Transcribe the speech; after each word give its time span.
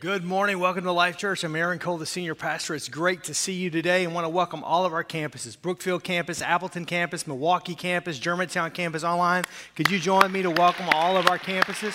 Good 0.00 0.24
morning. 0.24 0.58
Welcome 0.60 0.84
to 0.84 0.92
Life 0.92 1.18
Church. 1.18 1.44
I'm 1.44 1.54
Aaron 1.54 1.78
Cole, 1.78 1.98
the 1.98 2.06
senior 2.06 2.34
pastor. 2.34 2.74
It's 2.74 2.88
great 2.88 3.22
to 3.24 3.34
see 3.34 3.52
you 3.52 3.68
today 3.68 4.02
and 4.02 4.14
want 4.14 4.24
to 4.24 4.30
welcome 4.30 4.64
all 4.64 4.86
of 4.86 4.94
our 4.94 5.04
campuses 5.04 5.60
Brookfield 5.60 6.04
campus, 6.04 6.40
Appleton 6.40 6.86
campus, 6.86 7.26
Milwaukee 7.26 7.74
campus, 7.74 8.18
Germantown 8.18 8.70
campus 8.70 9.04
online. 9.04 9.44
Could 9.76 9.90
you 9.90 9.98
join 9.98 10.32
me 10.32 10.40
to 10.40 10.50
welcome 10.50 10.88
all 10.94 11.18
of 11.18 11.28
our 11.28 11.38
campuses? 11.38 11.94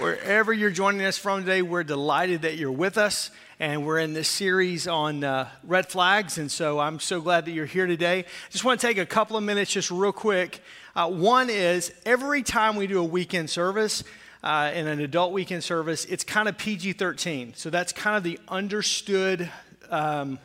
Wherever 0.00 0.52
you're 0.52 0.70
joining 0.70 1.04
us 1.04 1.18
from 1.18 1.40
today, 1.40 1.62
we're 1.62 1.82
delighted 1.82 2.42
that 2.42 2.56
you're 2.56 2.70
with 2.70 2.96
us. 2.96 3.32
And 3.58 3.84
we're 3.84 3.98
in 3.98 4.12
this 4.12 4.28
series 4.28 4.86
on 4.86 5.24
uh, 5.24 5.48
red 5.64 5.88
flags. 5.88 6.38
And 6.38 6.48
so 6.48 6.78
I'm 6.78 7.00
so 7.00 7.20
glad 7.20 7.44
that 7.46 7.50
you're 7.50 7.66
here 7.66 7.88
today. 7.88 8.24
Just 8.50 8.64
want 8.64 8.80
to 8.80 8.86
take 8.86 8.98
a 8.98 9.04
couple 9.04 9.36
of 9.36 9.42
minutes, 9.42 9.72
just 9.72 9.90
real 9.90 10.12
quick. 10.12 10.62
Uh, 10.94 11.10
one 11.10 11.50
is 11.50 11.92
every 12.06 12.44
time 12.44 12.76
we 12.76 12.86
do 12.86 13.00
a 13.00 13.04
weekend 13.04 13.50
service, 13.50 14.04
uh, 14.42 14.70
in 14.74 14.86
an 14.86 15.00
adult 15.00 15.32
weekend 15.32 15.62
service, 15.64 16.04
it's 16.06 16.24
kind 16.24 16.48
of 16.48 16.56
PG 16.56 16.94
13. 16.94 17.54
So 17.54 17.70
that's 17.70 17.92
kind 17.92 18.16
of 18.16 18.22
the 18.22 18.38
understood 18.48 19.50
um, 19.90 20.38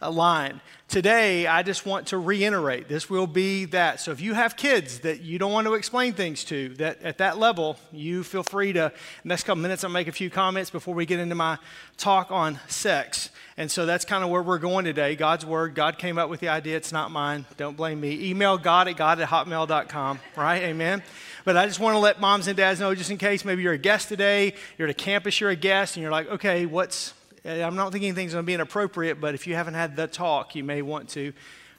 line. 0.08 0.60
Today, 0.88 1.46
I 1.46 1.62
just 1.62 1.86
want 1.86 2.08
to 2.08 2.18
reiterate 2.18 2.88
this 2.88 3.08
will 3.08 3.28
be 3.28 3.66
that. 3.66 4.00
So 4.00 4.10
if 4.10 4.20
you 4.20 4.34
have 4.34 4.56
kids 4.56 5.00
that 5.00 5.20
you 5.20 5.38
don't 5.38 5.52
want 5.52 5.68
to 5.68 5.74
explain 5.74 6.14
things 6.14 6.42
to, 6.46 6.70
that 6.78 7.00
at 7.02 7.18
that 7.18 7.38
level, 7.38 7.76
you 7.92 8.24
feel 8.24 8.42
free 8.42 8.72
to, 8.72 8.92
next 9.22 9.44
couple 9.44 9.62
minutes, 9.62 9.84
I'll 9.84 9.90
make 9.90 10.08
a 10.08 10.12
few 10.12 10.30
comments 10.30 10.68
before 10.68 10.94
we 10.94 11.06
get 11.06 11.20
into 11.20 11.36
my 11.36 11.58
talk 11.96 12.32
on 12.32 12.58
sex. 12.66 13.30
And 13.56 13.70
so 13.70 13.86
that's 13.86 14.04
kind 14.04 14.24
of 14.24 14.30
where 14.30 14.42
we're 14.42 14.58
going 14.58 14.84
today. 14.84 15.14
God's 15.14 15.46
word. 15.46 15.76
God 15.76 15.96
came 15.96 16.18
up 16.18 16.28
with 16.28 16.40
the 16.40 16.48
idea. 16.48 16.76
It's 16.76 16.92
not 16.92 17.12
mine. 17.12 17.46
Don't 17.56 17.76
blame 17.76 18.00
me. 18.00 18.28
Email 18.30 18.58
God 18.58 18.88
at 18.88 18.96
God 18.96 19.20
at 19.20 19.28
hotmail.com, 19.28 20.18
right? 20.34 20.62
Amen. 20.62 21.04
But 21.44 21.56
I 21.56 21.66
just 21.66 21.80
want 21.80 21.94
to 21.94 21.98
let 21.98 22.20
moms 22.20 22.46
and 22.46 22.56
dads 22.56 22.80
know, 22.80 22.94
just 22.94 23.10
in 23.10 23.18
case 23.18 23.44
maybe 23.44 23.62
you're 23.62 23.72
a 23.72 23.78
guest 23.78 24.08
today, 24.08 24.54
you're 24.78 24.88
at 24.88 24.90
a 24.90 24.94
campus, 24.94 25.40
you're 25.40 25.50
a 25.50 25.56
guest, 25.56 25.96
and 25.96 26.02
you're 26.02 26.12
like, 26.12 26.28
okay, 26.28 26.66
what's 26.66 27.14
eh, 27.44 27.62
I'm 27.62 27.76
not 27.76 27.92
thinking 27.92 28.08
anything's 28.08 28.32
going 28.32 28.44
to 28.44 28.46
be 28.46 28.54
inappropriate, 28.54 29.20
but 29.20 29.34
if 29.34 29.46
you 29.46 29.54
haven't 29.54 29.74
had 29.74 29.96
the 29.96 30.06
talk, 30.06 30.54
you 30.54 30.64
may 30.64 30.82
want 30.82 31.08
to, 31.10 31.32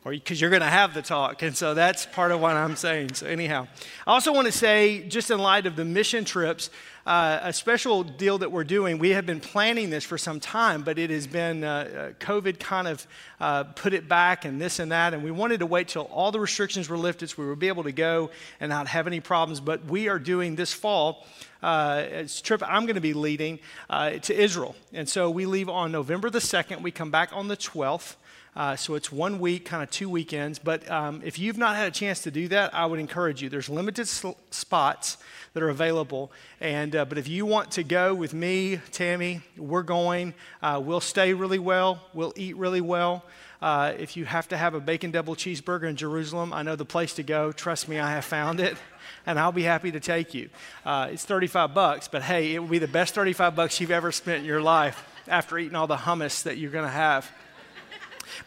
or 0.04 0.12
because 0.12 0.42
you're 0.42 0.50
going 0.50 0.62
to 0.62 0.68
have 0.68 0.94
the 0.94 1.02
talk. 1.02 1.44
And 1.44 1.56
so 1.56 1.74
that's 1.74 2.06
part 2.08 2.32
of 2.32 2.42
what 2.42 2.56
I'm 2.56 2.76
saying. 2.76 3.14
So, 3.14 3.28
anyhow, 3.28 3.68
I 4.08 4.14
also 4.14 4.34
want 4.34 4.48
to 4.48 4.52
say, 4.52 5.04
just 5.08 5.30
in 5.30 5.40
light 5.40 5.68
of 5.68 5.76
the 5.76 5.86
mission 5.86 6.26
trips, 6.26 6.72
uh, 7.06 7.40
a 7.44 7.54
special 7.54 8.04
deal 8.04 8.38
that 8.40 8.52
we're 8.52 8.64
doing. 8.64 9.00
We 9.00 9.10
have 9.12 9.26
been 9.26 9.40
planning 9.40 9.90
this 9.90 10.04
for 10.04 10.18
some 10.18 10.40
time, 10.40 10.84
but 10.84 11.00
it 11.00 11.10
has 11.10 11.26
been 11.26 11.64
uh, 11.64 11.70
uh, 11.70 12.24
COVID 12.24 12.60
kind 12.60 12.88
of 12.88 13.08
uh, 13.40 13.64
put 13.64 13.94
it 13.94 14.08
back 14.08 14.46
and 14.46 14.62
this 14.62 14.80
and 14.80 14.92
that. 14.92 15.14
And 15.14 15.24
we 15.24 15.32
wanted 15.32 15.60
to 15.62 15.66
wait 15.66 15.88
till 15.88 16.04
all 16.04 16.32
the 16.32 16.40
restrictions 16.40 16.90
were 16.90 16.98
lifted 16.98 17.30
so 17.30 17.42
we 17.42 17.50
would 17.50 17.60
be 17.60 17.70
able 17.70 17.84
to 17.84 17.92
go 17.92 18.30
and 18.60 18.70
not 18.70 18.88
have 18.88 19.08
any 19.08 19.20
problems. 19.20 19.60
But 19.60 19.86
we 19.86 20.10
are 20.10 20.20
doing 20.20 20.56
this 20.56 20.74
fall. 20.74 21.26
Uh, 21.64 22.06
a 22.12 22.26
trip 22.26 22.64
I'm 22.66 22.86
going 22.86 22.96
to 22.96 23.02
be 23.02 23.14
leading 23.14 23.60
uh, 23.90 24.12
to 24.12 24.40
Israel. 24.40 24.76
And 24.94 25.08
so 25.08 25.30
we 25.30 25.46
leave 25.46 25.70
on 25.70 25.92
November 25.92 26.30
the 26.32 26.40
2nd. 26.40 26.82
We 26.82 26.92
come 26.92 27.12
back 27.12 27.30
on 27.34 27.48
the 27.48 27.58
12th. 27.58 28.16
Uh, 28.54 28.76
so 28.76 28.96
it's 28.96 29.12
one 29.12 29.40
week, 29.40 29.64
kind 29.66 29.82
of 29.82 29.90
two 29.90 30.10
weekends. 30.10 30.60
But 30.60 30.90
um, 30.92 31.22
if 31.24 31.40
you've 31.40 31.58
not 31.58 31.78
had 31.78 31.88
a 31.88 31.92
chance 31.92 32.22
to 32.24 32.32
do 32.32 32.50
that, 32.50 32.76
I 32.76 32.86
would 32.86 33.00
encourage 33.00 33.42
you. 33.42 33.50
There's 33.50 33.70
limited 33.70 34.08
sl- 34.08 34.32
spots 34.50 35.18
that 35.54 35.64
are 35.64 35.70
available. 35.70 36.32
And 36.60 36.96
uh, 36.96 37.06
but 37.06 37.18
if 37.18 37.28
you 37.28 37.46
want 37.46 37.72
to 37.72 37.84
go 37.84 38.14
with 38.14 38.34
me, 38.34 38.80
Tammy, 38.92 39.42
we're 39.58 39.84
going. 39.84 40.34
Uh, 40.62 40.82
we'll 40.84 41.00
stay 41.00 41.34
really 41.34 41.60
well. 41.60 42.02
We'll 42.14 42.34
eat 42.36 42.58
really 42.58 42.82
well. 42.82 43.24
Uh, 43.62 43.94
if 43.98 44.18
you 44.18 44.26
have 44.26 44.48
to 44.48 44.58
have 44.58 44.74
a 44.74 44.80
bacon 44.80 45.12
double 45.12 45.36
cheeseburger 45.36 45.84
in 45.84 45.96
Jerusalem, 45.96 46.52
I 46.52 46.64
know 46.64 46.76
the 46.76 46.84
place 46.84 47.14
to 47.16 47.24
go. 47.24 47.52
Trust 47.52 47.88
me, 47.88 48.00
I 48.00 48.10
have 48.12 48.26
found 48.26 48.60
it, 48.60 48.76
and 49.26 49.40
I'll 49.40 49.52
be 49.52 49.64
happy 49.64 49.92
to 49.92 50.00
take 50.00 50.34
you. 50.34 50.50
Uh, 50.84 51.10
it's 51.12 51.26
35 51.26 51.74
bucks, 51.74 52.08
but 52.08 52.24
hey, 52.24 52.56
it 52.56 52.60
will 52.60 52.68
be 52.68 52.80
the 52.80 52.88
best 52.88 53.14
35 53.14 53.56
bucks 53.56 53.80
you've 53.80 53.92
ever 53.92 54.12
spent 54.12 54.40
in 54.40 54.46
your 54.46 54.62
life 54.62 55.06
after 55.28 55.60
eating 55.60 55.76
all 55.76 55.86
the 55.86 55.96
hummus 55.96 56.44
that 56.44 56.58
you're 56.58 56.72
going 56.72 56.86
to 56.86 56.92
have. 56.92 57.32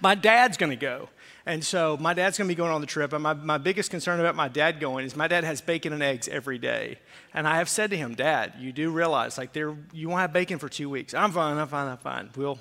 My 0.00 0.14
dad's 0.14 0.56
going 0.56 0.70
to 0.70 0.76
go. 0.76 1.08
And 1.46 1.62
so 1.62 1.98
my 1.98 2.14
dad's 2.14 2.38
going 2.38 2.48
to 2.48 2.54
be 2.54 2.56
going 2.56 2.70
on 2.70 2.80
the 2.80 2.86
trip. 2.86 3.12
And 3.12 3.22
my, 3.22 3.34
my 3.34 3.58
biggest 3.58 3.90
concern 3.90 4.18
about 4.18 4.34
my 4.34 4.48
dad 4.48 4.80
going 4.80 5.04
is 5.04 5.14
my 5.14 5.28
dad 5.28 5.44
has 5.44 5.60
bacon 5.60 5.92
and 5.92 6.02
eggs 6.02 6.26
every 6.26 6.58
day. 6.58 6.98
And 7.34 7.46
I 7.46 7.56
have 7.56 7.68
said 7.68 7.90
to 7.90 7.96
him, 7.96 8.14
Dad, 8.14 8.54
you 8.58 8.72
do 8.72 8.90
realize, 8.90 9.36
like, 9.36 9.52
there, 9.52 9.76
you 9.92 10.08
won't 10.08 10.20
have 10.20 10.32
bacon 10.32 10.58
for 10.58 10.68
two 10.68 10.88
weeks. 10.88 11.12
I'm 11.12 11.32
fine, 11.32 11.58
I'm 11.58 11.68
fine, 11.68 11.88
I'm 11.88 11.98
fine. 11.98 12.30
We'll, 12.34 12.58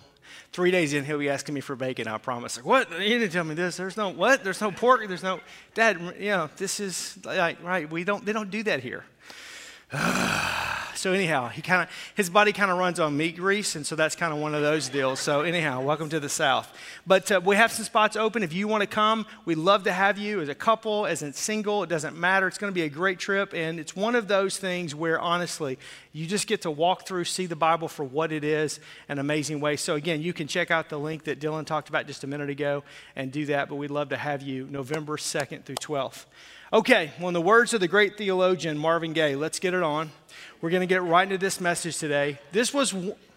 three 0.52 0.72
days 0.72 0.94
in, 0.94 1.06
he'll 1.06 1.20
be 1.20 1.30
asking 1.30 1.56
me 1.56 1.62
for 1.62 1.78
bacon, 1.78 2.08
I 2.08 2.18
promise. 2.18 2.58
Like, 2.58 2.66
what? 2.66 2.92
You 2.92 3.20
didn't 3.20 3.32
tell 3.32 3.46
me 3.46 3.56
this. 3.56 3.78
There's 3.78 3.96
no, 3.96 4.10
what? 4.10 4.44
There's 4.44 4.60
no 4.60 4.72
pork. 4.72 5.08
There's 5.08 5.24
no, 5.24 5.40
Dad, 5.76 6.02
you 6.20 6.32
know, 6.32 6.50
this 6.58 6.82
is, 6.82 7.18
like, 7.24 7.64
right, 7.64 7.90
we 7.90 8.04
don't, 8.04 8.26
they 8.26 8.34
don't 8.34 8.52
do 8.52 8.64
that 8.64 8.82
here. 8.82 9.06
so 11.04 11.12
anyhow, 11.12 11.50
he 11.50 11.62
kind 11.62 11.82
of 11.82 11.90
his 12.16 12.30
body 12.30 12.54
kind 12.54 12.72
of 12.72 12.78
runs 12.78 12.98
on 12.98 13.18
meat 13.18 13.36
grease, 13.36 13.76
and 13.76 13.86
so 13.86 13.94
that's 13.94 14.16
kind 14.16 14.32
of 14.34 14.40
one 14.40 14.56
of 14.56 14.62
those 14.62 14.88
deals. 14.88 15.20
So 15.20 15.42
anyhow, 15.42 15.82
welcome 15.82 16.08
to 16.08 16.20
the 16.22 16.30
South. 16.30 16.74
But 17.06 17.30
uh, 17.30 17.42
we 17.44 17.58
have 17.58 17.74
some 17.74 17.84
spots 17.84 18.16
open. 18.16 18.42
If 18.42 18.54
you 18.54 18.70
want 18.70 18.82
to 18.82 18.88
come, 18.88 19.26
we'd 19.44 19.58
love 19.58 19.84
to 19.84 19.92
have 19.92 20.18
you 20.18 20.40
as 20.40 20.48
a 20.48 20.56
couple, 20.56 21.06
as 21.06 21.22
a 21.22 21.34
single. 21.34 21.84
It 21.84 21.90
doesn't 21.90 22.16
matter. 22.16 22.48
It's 22.48 22.58
going 22.58 22.72
to 22.72 22.74
be 22.74 22.84
a 22.84 22.90
great 22.90 23.20
trip, 23.20 23.54
and 23.54 23.82
it's 23.82 23.98
one 23.98 24.16
of 24.16 24.30
those 24.30 24.58
things 24.58 24.96
where 24.96 25.20
honestly, 25.20 25.78
you 26.14 26.26
just 26.26 26.48
get 26.48 26.62
to 26.62 26.72
walk 26.72 27.06
through, 27.06 27.26
see 27.26 27.48
the 27.48 27.56
Bible 27.58 27.90
for 27.90 28.06
what 28.06 28.32
it 28.32 28.46
is, 28.46 28.80
an 29.10 29.20
amazing 29.20 29.60
way. 29.60 29.76
So 29.76 29.96
again, 29.96 30.22
you 30.22 30.32
can 30.32 30.48
check 30.48 30.72
out 30.72 30.88
the 30.88 30.98
link 30.98 31.26
that 31.26 31.42
Dylan 31.42 31.66
talked 31.66 31.90
about 31.90 32.08
just 32.08 32.24
a 32.24 32.28
minute 32.28 32.50
ago 32.50 32.82
and 33.18 33.30
do 33.30 33.46
that. 33.48 33.68
But 33.68 33.76
we'd 33.76 33.92
love 33.92 34.08
to 34.10 34.18
have 34.18 34.42
you 34.42 34.68
November 34.72 35.18
second 35.18 35.66
through 35.66 35.76
twelfth. 35.76 36.28
Okay, 36.74 37.12
well, 37.20 37.28
in 37.28 37.36
the 37.36 37.42
words 37.42 37.76
of 37.76 37.82
the 37.82 37.88
great 37.88 38.18
theologian 38.18 38.80
Marvin 38.80 39.14
Gaye, 39.14 39.36
let's 39.36 39.60
get 39.60 39.76
it 39.76 39.84
on. 39.84 40.10
We're 40.60 40.72
going 40.72 40.82
to 40.82 40.88
get 40.88 41.04
right 41.04 41.22
into 41.22 41.38
this 41.38 41.62
message 41.62 42.00
today. 42.00 42.40
This 42.52 42.74
was, 42.74 42.92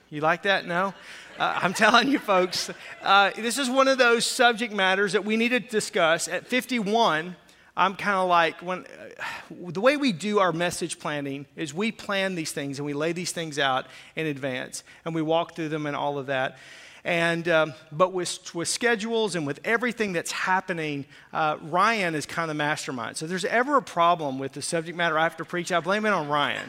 you 0.08 0.22
like 0.22 0.44
that? 0.44 0.66
No? 0.66 0.94
Uh, 1.38 1.58
I'm 1.60 1.74
telling 1.74 2.08
you, 2.08 2.18
folks, 2.18 2.70
uh, 3.02 3.32
this 3.36 3.58
is 3.58 3.68
one 3.68 3.88
of 3.88 3.98
those 3.98 4.24
subject 4.24 4.72
matters 4.72 5.12
that 5.12 5.26
we 5.26 5.36
need 5.36 5.50
to 5.50 5.60
discuss. 5.60 6.28
At 6.28 6.46
51, 6.46 7.36
I'm 7.76 7.94
kind 7.94 8.16
of 8.16 8.26
like, 8.30 8.62
when, 8.62 8.86
uh, 8.86 9.22
the 9.68 9.82
way 9.82 9.98
we 9.98 10.12
do 10.12 10.38
our 10.38 10.50
message 10.50 10.98
planning 10.98 11.44
is 11.56 11.74
we 11.74 11.92
plan 11.92 12.36
these 12.36 12.52
things 12.52 12.78
and 12.78 12.86
we 12.86 12.94
lay 12.94 13.12
these 13.12 13.32
things 13.32 13.58
out 13.58 13.84
in 14.14 14.24
advance 14.24 14.82
and 15.04 15.14
we 15.14 15.20
walk 15.20 15.54
through 15.54 15.68
them 15.68 15.84
and 15.84 15.94
all 15.94 16.16
of 16.16 16.28
that. 16.28 16.56
And, 17.06 17.46
um, 17.46 17.74
but 17.92 18.12
with, 18.12 18.52
with 18.52 18.66
schedules 18.66 19.36
and 19.36 19.46
with 19.46 19.60
everything 19.64 20.12
that's 20.12 20.32
happening, 20.32 21.04
uh, 21.32 21.56
Ryan 21.62 22.16
is 22.16 22.26
kind 22.26 22.50
of 22.50 22.56
the 22.56 22.58
mastermind. 22.58 23.16
So 23.16 23.26
if 23.26 23.28
there's 23.28 23.44
ever 23.44 23.76
a 23.76 23.82
problem 23.82 24.40
with 24.40 24.54
the 24.54 24.60
subject 24.60 24.98
matter 24.98 25.16
I 25.16 25.22
have 25.22 25.36
to 25.36 25.44
preach, 25.44 25.70
I 25.70 25.78
blame 25.78 26.04
it 26.04 26.12
on 26.12 26.26
Ryan. 26.28 26.68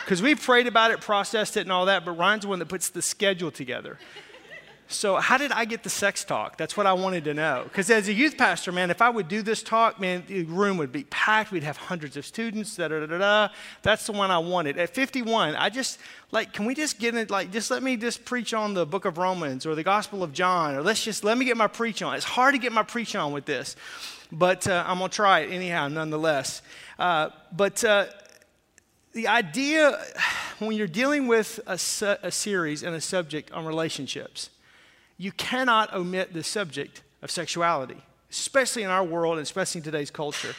Because 0.00 0.22
we 0.22 0.36
prayed 0.36 0.66
about 0.66 0.90
it, 0.90 1.02
processed 1.02 1.58
it, 1.58 1.60
and 1.60 1.70
all 1.70 1.84
that, 1.84 2.06
but 2.06 2.12
Ryan's 2.12 2.44
the 2.44 2.48
one 2.48 2.60
that 2.60 2.68
puts 2.68 2.88
the 2.88 3.02
schedule 3.02 3.50
together. 3.50 3.98
So, 4.86 5.16
how 5.16 5.38
did 5.38 5.50
I 5.50 5.64
get 5.64 5.82
the 5.82 5.88
sex 5.88 6.24
talk? 6.24 6.58
That's 6.58 6.76
what 6.76 6.86
I 6.86 6.92
wanted 6.92 7.24
to 7.24 7.34
know. 7.34 7.62
Because 7.64 7.88
as 7.90 8.08
a 8.08 8.12
youth 8.12 8.36
pastor, 8.36 8.70
man, 8.70 8.90
if 8.90 9.00
I 9.00 9.08
would 9.08 9.28
do 9.28 9.40
this 9.40 9.62
talk, 9.62 9.98
man, 9.98 10.24
the 10.26 10.44
room 10.44 10.76
would 10.76 10.92
be 10.92 11.04
packed. 11.04 11.50
We'd 11.50 11.62
have 11.62 11.78
hundreds 11.78 12.18
of 12.18 12.26
students. 12.26 12.76
Da 12.76 12.88
da 12.88 13.06
da 13.06 13.18
da. 13.18 13.48
That's 13.82 14.06
the 14.06 14.12
one 14.12 14.30
I 14.30 14.38
wanted. 14.38 14.76
At 14.76 14.90
51, 14.90 15.56
I 15.56 15.70
just 15.70 15.98
like, 16.32 16.52
can 16.52 16.66
we 16.66 16.74
just 16.74 16.98
get 16.98 17.14
it? 17.14 17.30
Like, 17.30 17.50
just 17.50 17.70
let 17.70 17.82
me 17.82 17.96
just 17.96 18.26
preach 18.26 18.52
on 18.52 18.74
the 18.74 18.84
Book 18.84 19.06
of 19.06 19.16
Romans 19.16 19.64
or 19.64 19.74
the 19.74 19.82
Gospel 19.82 20.22
of 20.22 20.32
John, 20.32 20.74
or 20.74 20.82
let's 20.82 21.02
just 21.02 21.24
let 21.24 21.38
me 21.38 21.46
get 21.46 21.56
my 21.56 21.66
preach 21.66 22.02
on. 22.02 22.14
It's 22.14 22.24
hard 22.24 22.54
to 22.54 22.58
get 22.58 22.72
my 22.72 22.82
preach 22.82 23.16
on 23.16 23.32
with 23.32 23.46
this, 23.46 23.76
but 24.30 24.68
uh, 24.68 24.84
I'm 24.86 24.98
gonna 24.98 25.08
try 25.08 25.40
it 25.40 25.50
anyhow, 25.50 25.88
nonetheless. 25.88 26.60
Uh, 26.98 27.30
but 27.52 27.82
uh, 27.84 28.06
the 29.12 29.28
idea 29.28 29.98
when 30.58 30.76
you're 30.76 30.86
dealing 30.86 31.26
with 31.26 31.58
a, 31.66 31.78
se- 31.78 32.18
a 32.22 32.30
series 32.30 32.82
and 32.82 32.94
a 32.94 33.00
subject 33.00 33.50
on 33.52 33.64
relationships 33.64 34.50
you 35.16 35.32
cannot 35.32 35.92
omit 35.94 36.32
the 36.32 36.42
subject 36.42 37.02
of 37.22 37.30
sexuality, 37.30 38.02
especially 38.30 38.82
in 38.82 38.90
our 38.90 39.04
world 39.04 39.38
and 39.38 39.42
especially 39.42 39.80
in 39.80 39.84
today's 39.84 40.10
culture. 40.10 40.54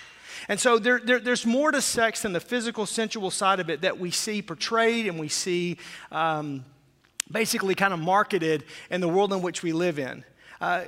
And 0.48 0.60
so 0.60 0.78
there, 0.78 1.00
there, 1.00 1.20
there's 1.20 1.46
more 1.46 1.72
to 1.72 1.82
sex 1.82 2.22
than 2.22 2.34
the 2.34 2.40
physical, 2.40 2.86
sensual 2.86 3.32
side 3.32 3.60
of 3.60 3.70
it 3.70 3.82
that 3.82 4.00
we 4.00 4.12
see 4.12 4.42
portrayed 4.42 5.08
and 5.08 5.20
we 5.20 5.28
see 5.28 5.78
um, 6.12 6.66
basically 7.32 7.76
kind 7.76 7.94
of 7.94 8.00
marketed 8.00 8.64
in 8.90 9.02
the 9.02 9.08
world 9.08 9.34
in 9.34 9.42
which 9.42 9.64
we 9.64 9.72
live 9.74 10.00
in. 10.00 10.24
Uh, 10.62 10.84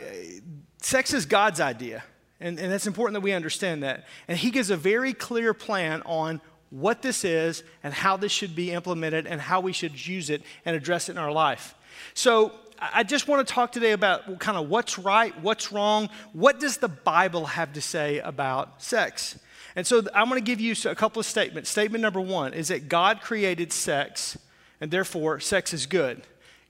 sex 0.81 1.13
is 1.13 1.25
God's 1.25 1.59
idea, 1.59 2.03
and, 2.39 2.59
and 2.59 2.71
it's 2.71 2.87
important 2.87 3.15
that 3.15 3.21
we 3.21 3.33
understand 3.33 3.83
that. 3.83 4.05
And 4.27 4.37
He 4.37 4.51
gives 4.51 4.69
a 4.69 4.77
very 4.77 5.13
clear 5.13 5.53
plan 5.53 6.01
on 6.05 6.41
what 6.69 7.01
this 7.01 7.23
is 7.23 7.63
and 7.83 7.93
how 7.93 8.17
this 8.17 8.31
should 8.31 8.55
be 8.55 8.71
implemented 8.71 9.25
and 9.25 9.39
how 9.39 9.61
we 9.61 9.73
should 9.73 10.05
use 10.07 10.29
it 10.29 10.41
and 10.65 10.75
address 10.75 11.09
it 11.09 11.13
in 11.13 11.17
our 11.17 11.31
life. 11.31 11.75
So, 12.13 12.51
I 12.79 13.03
just 13.03 13.27
want 13.27 13.47
to 13.47 13.53
talk 13.53 13.71
today 13.71 13.91
about 13.91 14.39
kind 14.39 14.57
of 14.57 14.69
what's 14.69 14.99
right, 14.99 15.37
what's 15.41 15.71
wrong, 15.71 16.09
what 16.33 16.59
does 16.59 16.77
the 16.77 16.87
Bible 16.87 17.45
have 17.45 17.73
to 17.73 17.81
say 17.81 18.19
about 18.19 18.81
sex? 18.81 19.39
And 19.75 19.85
so 19.85 20.03
I'm 20.13 20.29
going 20.29 20.41
to 20.41 20.45
give 20.45 20.59
you 20.59 20.75
a 20.85 20.95
couple 20.95 21.19
of 21.19 21.25
statements. 21.25 21.69
Statement 21.69 22.01
number 22.01 22.21
one 22.21 22.53
is 22.53 22.67
that 22.67 22.89
God 22.89 23.21
created 23.21 23.71
sex, 23.73 24.37
and 24.79 24.91
therefore 24.91 25.39
sex 25.39 25.73
is 25.73 25.85
good. 25.85 26.21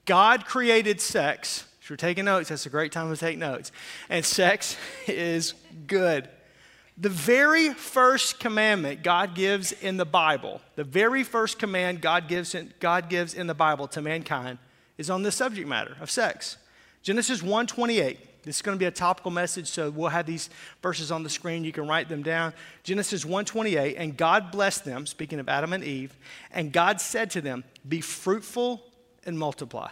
God 0.04 0.46
created 0.46 1.00
sex. 1.00 1.66
If 1.82 1.90
you're 1.90 1.96
taking 1.96 2.24
notes, 2.24 2.48
that's 2.48 2.66
a 2.66 2.70
great 2.70 2.92
time 2.92 3.10
to 3.10 3.16
take 3.18 3.38
notes. 3.38 3.72
And 4.08 4.24
sex 4.24 4.76
is 5.06 5.54
good. 5.86 6.28
The 6.96 7.08
very 7.08 7.70
first 7.74 8.40
commandment 8.40 9.02
God 9.02 9.34
gives 9.34 9.72
in 9.72 9.98
the 9.98 10.04
Bible, 10.04 10.60
the 10.74 10.84
very 10.84 11.22
first 11.22 11.58
command 11.58 12.00
God 12.00 12.28
gives 12.28 12.54
in, 12.54 12.72
God 12.80 13.08
gives 13.08 13.34
in 13.34 13.46
the 13.46 13.54
Bible 13.54 13.86
to 13.88 14.02
mankind 14.02 14.58
is 14.98 15.08
on 15.08 15.22
the 15.22 15.32
subject 15.32 15.66
matter 15.66 15.96
of 16.00 16.10
sex. 16.10 16.58
Genesis 17.02 17.42
1:28. 17.42 18.18
This 18.42 18.56
is 18.56 18.62
going 18.62 18.76
to 18.76 18.78
be 18.78 18.86
a 18.86 18.90
topical 18.90 19.30
message, 19.30 19.68
so 19.68 19.90
we'll 19.90 20.08
have 20.08 20.24
these 20.24 20.48
verses 20.80 21.10
on 21.10 21.22
the 21.22 21.28
screen. 21.28 21.64
You 21.64 21.72
can 21.72 21.86
write 21.86 22.08
them 22.08 22.22
down. 22.22 22.52
Genesis 22.82 23.24
1:28, 23.24 23.96
and 23.98 24.16
God 24.16 24.50
blessed 24.50 24.84
them, 24.84 25.06
speaking 25.06 25.38
of 25.38 25.48
Adam 25.48 25.72
and 25.72 25.84
Eve, 25.84 26.14
and 26.50 26.72
God 26.72 27.00
said 27.00 27.30
to 27.32 27.40
them, 27.40 27.64
"Be 27.88 28.00
fruitful 28.00 28.82
and 29.24 29.38
multiply." 29.38 29.90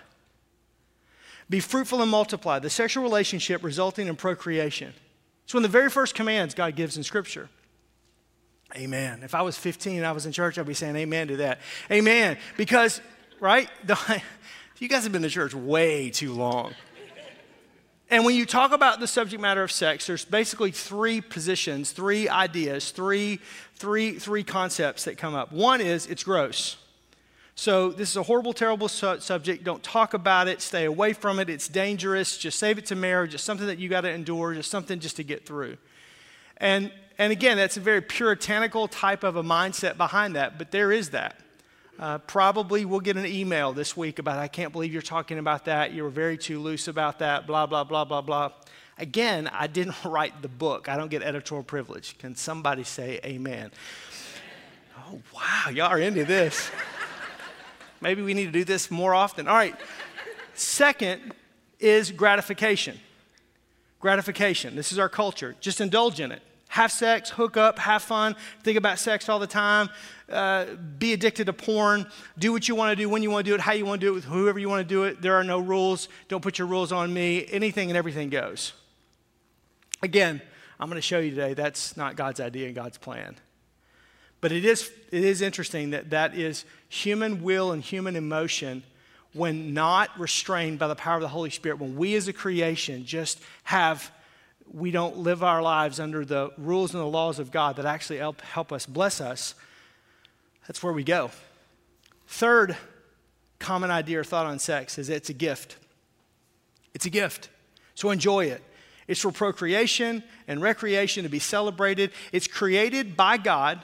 Be 1.48 1.60
fruitful 1.60 2.02
and 2.02 2.10
multiply, 2.10 2.58
the 2.58 2.70
sexual 2.70 3.04
relationship 3.04 3.62
resulting 3.62 4.08
in 4.08 4.16
procreation. 4.16 4.92
It's 5.44 5.54
one 5.54 5.64
of 5.64 5.70
the 5.70 5.78
very 5.78 5.90
first 5.90 6.14
commands 6.14 6.54
God 6.54 6.74
gives 6.74 6.96
in 6.96 7.04
Scripture. 7.04 7.48
Amen. 8.74 9.20
If 9.22 9.34
I 9.34 9.42
was 9.42 9.56
15 9.56 9.98
and 9.98 10.06
I 10.06 10.10
was 10.10 10.26
in 10.26 10.32
church, 10.32 10.58
I'd 10.58 10.66
be 10.66 10.74
saying 10.74 10.96
amen 10.96 11.28
to 11.28 11.36
that. 11.36 11.60
Amen. 11.90 12.36
Because, 12.56 13.00
right? 13.38 13.70
you 14.82 14.88
guys 14.88 15.04
have 15.04 15.12
been 15.12 15.22
to 15.22 15.30
church 15.30 15.54
way 15.54 16.10
too 16.10 16.32
long. 16.32 16.74
And 18.08 18.24
when 18.24 18.36
you 18.36 18.46
talk 18.46 18.72
about 18.72 19.00
the 19.00 19.06
subject 19.08 19.42
matter 19.42 19.62
of 19.62 19.72
sex, 19.72 20.06
there's 20.06 20.24
basically 20.24 20.70
three 20.70 21.20
positions, 21.20 21.90
three 21.90 22.28
ideas, 22.28 22.92
three, 22.92 23.40
three, 23.74 24.18
three 24.18 24.44
concepts 24.44 25.04
that 25.04 25.18
come 25.18 25.34
up. 25.34 25.50
One 25.50 25.80
is 25.80 26.06
it's 26.06 26.22
gross. 26.22 26.76
So, 27.58 27.90
this 27.90 28.10
is 28.10 28.16
a 28.16 28.22
horrible, 28.22 28.52
terrible 28.52 28.86
su- 28.86 29.18
subject. 29.20 29.64
Don't 29.64 29.82
talk 29.82 30.12
about 30.12 30.46
it. 30.46 30.60
Stay 30.60 30.84
away 30.84 31.14
from 31.14 31.38
it. 31.38 31.48
It's 31.48 31.68
dangerous. 31.68 32.36
Just 32.36 32.58
save 32.58 32.76
it 32.76 32.84
to 32.86 32.94
marriage. 32.94 33.32
It's 33.32 33.42
something 33.42 33.66
that 33.66 33.78
you 33.78 33.88
got 33.88 34.02
to 34.02 34.10
endure, 34.10 34.52
just 34.52 34.70
something 34.70 35.00
just 35.00 35.16
to 35.16 35.24
get 35.24 35.46
through. 35.46 35.78
And, 36.58 36.92
and 37.16 37.32
again, 37.32 37.56
that's 37.56 37.78
a 37.78 37.80
very 37.80 38.02
puritanical 38.02 38.88
type 38.88 39.24
of 39.24 39.36
a 39.36 39.42
mindset 39.42 39.96
behind 39.96 40.36
that, 40.36 40.58
but 40.58 40.70
there 40.70 40.92
is 40.92 41.10
that. 41.10 41.40
Uh, 41.98 42.18
probably 42.18 42.84
we'll 42.84 43.00
get 43.00 43.16
an 43.16 43.24
email 43.24 43.72
this 43.72 43.96
week 43.96 44.18
about, 44.18 44.38
I 44.38 44.48
can't 44.48 44.70
believe 44.70 44.92
you're 44.92 45.00
talking 45.00 45.38
about 45.38 45.64
that. 45.64 45.92
You 45.92 46.02
were 46.02 46.10
very 46.10 46.36
too 46.36 46.60
loose 46.60 46.88
about 46.88 47.20
that, 47.20 47.46
blah, 47.46 47.64
blah, 47.64 47.84
blah, 47.84 48.04
blah, 48.04 48.20
blah. 48.20 48.52
Again, 48.98 49.48
I 49.52 49.66
didn't 49.66 49.94
write 50.04 50.42
the 50.42 50.48
book. 50.48 50.88
I 50.88 50.96
don't 50.96 51.10
get 51.10 51.22
editorial 51.22 51.64
privilege. 51.64 52.18
Can 52.18 52.36
somebody 52.36 52.84
say 52.84 53.18
amen? 53.24 53.70
Oh, 54.98 55.20
wow, 55.34 55.70
y'all 55.70 55.86
are 55.86 55.98
into 55.98 56.24
this. 56.24 56.70
Maybe 58.02 58.20
we 58.20 58.34
need 58.34 58.46
to 58.46 58.52
do 58.52 58.64
this 58.64 58.90
more 58.90 59.14
often. 59.14 59.48
All 59.48 59.56
right. 59.56 59.74
Second 60.52 61.32
is 61.80 62.10
gratification. 62.10 62.98
Gratification. 64.00 64.76
This 64.76 64.92
is 64.92 64.98
our 64.98 65.08
culture. 65.08 65.56
Just 65.60 65.80
indulge 65.80 66.20
in 66.20 66.30
it. 66.30 66.42
Have 66.76 66.92
sex, 66.92 67.30
hook 67.30 67.56
up, 67.56 67.78
have 67.78 68.02
fun, 68.02 68.36
think 68.62 68.76
about 68.76 68.98
sex 68.98 69.30
all 69.30 69.38
the 69.38 69.46
time, 69.46 69.88
uh, 70.30 70.66
be 70.98 71.14
addicted 71.14 71.46
to 71.46 71.54
porn, 71.54 72.04
do 72.38 72.52
what 72.52 72.68
you 72.68 72.74
want 72.74 72.90
to 72.90 73.02
do, 73.02 73.08
when 73.08 73.22
you 73.22 73.30
want 73.30 73.46
to 73.46 73.50
do 73.50 73.54
it, 73.54 73.62
how 73.62 73.72
you 73.72 73.86
want 73.86 73.98
to 74.02 74.06
do 74.06 74.12
it, 74.12 74.14
with 74.14 74.24
whoever 74.26 74.58
you 74.58 74.68
want 74.68 74.86
to 74.86 74.94
do 74.94 75.04
it. 75.04 75.22
There 75.22 75.36
are 75.36 75.42
no 75.42 75.58
rules. 75.58 76.10
Don't 76.28 76.42
put 76.42 76.58
your 76.58 76.68
rules 76.68 76.92
on 76.92 77.14
me. 77.14 77.46
Anything 77.50 77.88
and 77.88 77.96
everything 77.96 78.28
goes. 78.28 78.74
Again, 80.02 80.42
I'm 80.78 80.90
going 80.90 80.98
to 80.98 81.00
show 81.00 81.18
you 81.18 81.30
today 81.30 81.54
that's 81.54 81.96
not 81.96 82.14
God's 82.14 82.40
idea 82.40 82.66
and 82.66 82.74
God's 82.74 82.98
plan. 82.98 83.36
But 84.42 84.52
it 84.52 84.66
is, 84.66 84.92
it 85.10 85.24
is 85.24 85.40
interesting 85.40 85.92
that 85.92 86.10
that 86.10 86.34
is 86.34 86.66
human 86.90 87.42
will 87.42 87.72
and 87.72 87.82
human 87.82 88.16
emotion 88.16 88.82
when 89.32 89.72
not 89.72 90.10
restrained 90.20 90.78
by 90.78 90.88
the 90.88 90.94
power 90.94 91.16
of 91.16 91.22
the 91.22 91.28
Holy 91.28 91.48
Spirit, 91.48 91.78
when 91.78 91.96
we 91.96 92.14
as 92.16 92.28
a 92.28 92.34
creation 92.34 93.06
just 93.06 93.40
have, 93.62 94.10
we 94.72 94.90
don't 94.90 95.18
live 95.18 95.42
our 95.42 95.62
lives 95.62 96.00
under 96.00 96.24
the 96.24 96.50
rules 96.58 96.94
and 96.94 97.02
the 97.02 97.06
laws 97.06 97.38
of 97.38 97.50
God 97.50 97.76
that 97.76 97.86
actually 97.86 98.18
help, 98.18 98.40
help 98.40 98.72
us, 98.72 98.86
bless 98.86 99.20
us, 99.20 99.54
that's 100.66 100.82
where 100.82 100.92
we 100.92 101.04
go. 101.04 101.30
Third 102.26 102.76
common 103.58 103.90
idea 103.90 104.20
or 104.20 104.24
thought 104.24 104.46
on 104.46 104.58
sex 104.58 104.98
is 104.98 105.08
it's 105.08 105.30
a 105.30 105.34
gift. 105.34 105.76
It's 106.94 107.06
a 107.06 107.10
gift. 107.10 107.48
So 107.94 108.10
enjoy 108.10 108.46
it. 108.46 108.62
It's 109.06 109.20
for 109.20 109.30
procreation 109.30 110.22
and 110.48 110.60
recreation 110.60 111.22
to 111.22 111.28
be 111.28 111.38
celebrated. 111.38 112.10
It's 112.32 112.48
created 112.48 113.16
by 113.16 113.36
God 113.36 113.80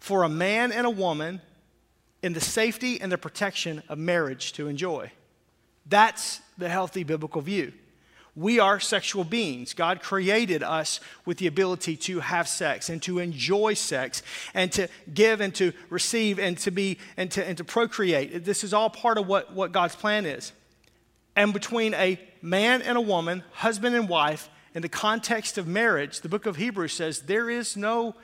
for 0.00 0.24
a 0.24 0.28
man 0.28 0.72
and 0.72 0.86
a 0.86 0.90
woman 0.90 1.40
in 2.22 2.32
the 2.32 2.40
safety 2.40 3.00
and 3.00 3.10
the 3.10 3.18
protection 3.18 3.82
of 3.88 3.98
marriage 3.98 4.52
to 4.54 4.68
enjoy. 4.68 5.12
That's 5.86 6.40
the 6.58 6.68
healthy 6.68 7.04
biblical 7.04 7.40
view. 7.40 7.72
We 8.34 8.58
are 8.58 8.80
sexual 8.80 9.24
beings. 9.24 9.74
God 9.74 10.00
created 10.00 10.62
us 10.62 11.00
with 11.26 11.36
the 11.36 11.46
ability 11.46 11.96
to 11.98 12.20
have 12.20 12.48
sex 12.48 12.88
and 12.88 13.02
to 13.02 13.18
enjoy 13.18 13.74
sex 13.74 14.22
and 14.54 14.72
to 14.72 14.88
give 15.12 15.42
and 15.42 15.54
to 15.56 15.72
receive 15.90 16.38
and 16.38 16.56
to 16.58 16.70
be 16.70 16.98
and 17.18 17.30
to, 17.32 17.46
and 17.46 17.58
to 17.58 17.64
procreate. 17.64 18.44
This 18.44 18.64
is 18.64 18.72
all 18.72 18.88
part 18.88 19.18
of 19.18 19.26
what, 19.26 19.52
what 19.52 19.72
God's 19.72 19.96
plan 19.96 20.24
is. 20.24 20.52
And 21.36 21.52
between 21.52 21.92
a 21.92 22.18
man 22.40 22.80
and 22.80 22.96
a 22.96 23.02
woman, 23.02 23.42
husband 23.52 23.94
and 23.94 24.08
wife, 24.08 24.48
in 24.74 24.80
the 24.80 24.88
context 24.88 25.58
of 25.58 25.66
marriage, 25.66 26.22
the 26.22 26.28
book 26.30 26.46
of 26.46 26.56
Hebrews 26.56 26.94
says 26.94 27.20
there 27.20 27.50
is 27.50 27.76
no 27.76 28.14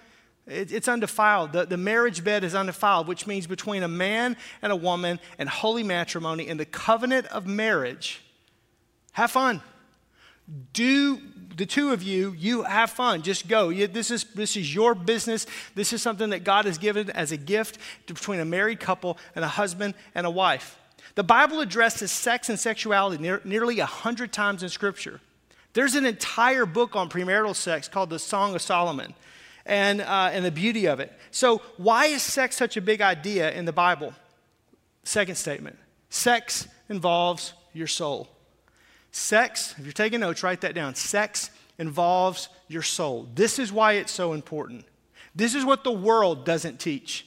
it, 0.46 0.72
it's 0.72 0.88
undefiled. 0.88 1.52
The, 1.52 1.66
the 1.66 1.76
marriage 1.76 2.24
bed 2.24 2.42
is 2.42 2.54
undefiled, 2.54 3.06
which 3.06 3.26
means 3.26 3.46
between 3.46 3.82
a 3.82 3.88
man 3.88 4.36
and 4.62 4.72
a 4.72 4.76
woman 4.76 5.20
and 5.38 5.46
holy 5.46 5.82
matrimony 5.82 6.48
and 6.48 6.58
the 6.58 6.64
covenant 6.64 7.26
of 7.26 7.46
marriage, 7.46 8.22
have 9.12 9.30
fun. 9.30 9.60
Do 10.72 11.20
the 11.58 11.66
two 11.66 11.90
of 11.90 12.04
you, 12.04 12.34
you 12.38 12.62
have 12.62 12.90
fun. 12.90 13.22
Just 13.22 13.48
go. 13.48 13.68
You, 13.68 13.88
this, 13.88 14.12
is, 14.12 14.24
this 14.34 14.56
is 14.56 14.72
your 14.72 14.94
business. 14.94 15.44
This 15.74 15.92
is 15.92 16.00
something 16.00 16.30
that 16.30 16.44
God 16.44 16.66
has 16.66 16.78
given 16.78 17.10
as 17.10 17.32
a 17.32 17.36
gift 17.36 17.78
between 18.06 18.38
a 18.38 18.44
married 18.44 18.78
couple 18.78 19.18
and 19.34 19.44
a 19.44 19.48
husband 19.48 19.94
and 20.14 20.24
a 20.24 20.30
wife. 20.30 20.78
The 21.16 21.24
Bible 21.24 21.60
addresses 21.60 22.12
sex 22.12 22.48
and 22.48 22.58
sexuality 22.58 23.20
near, 23.20 23.40
nearly 23.44 23.80
a 23.80 23.86
hundred 23.86 24.32
times 24.32 24.62
in 24.62 24.68
Scripture. 24.68 25.20
There's 25.72 25.96
an 25.96 26.06
entire 26.06 26.64
book 26.64 26.94
on 26.94 27.10
premarital 27.10 27.56
sex 27.56 27.88
called 27.88 28.10
the 28.10 28.20
Song 28.20 28.54
of 28.54 28.62
Solomon 28.62 29.14
and, 29.66 30.00
uh, 30.00 30.30
and 30.32 30.44
the 30.44 30.52
beauty 30.52 30.86
of 30.86 31.00
it. 31.00 31.12
So, 31.32 31.60
why 31.76 32.06
is 32.06 32.22
sex 32.22 32.56
such 32.56 32.76
a 32.76 32.80
big 32.80 33.00
idea 33.00 33.50
in 33.50 33.64
the 33.64 33.72
Bible? 33.72 34.14
Second 35.02 35.34
statement 35.34 35.76
sex 36.08 36.68
involves 36.88 37.52
your 37.72 37.88
soul. 37.88 38.28
Sex, 39.18 39.74
if 39.78 39.84
you're 39.84 39.92
taking 39.92 40.20
notes, 40.20 40.42
write 40.42 40.60
that 40.62 40.74
down. 40.74 40.94
Sex 40.94 41.50
involves 41.78 42.48
your 42.68 42.82
soul. 42.82 43.28
This 43.34 43.58
is 43.58 43.72
why 43.72 43.94
it's 43.94 44.12
so 44.12 44.32
important. 44.32 44.84
This 45.34 45.54
is 45.54 45.64
what 45.64 45.84
the 45.84 45.92
world 45.92 46.44
doesn't 46.44 46.78
teach. 46.78 47.26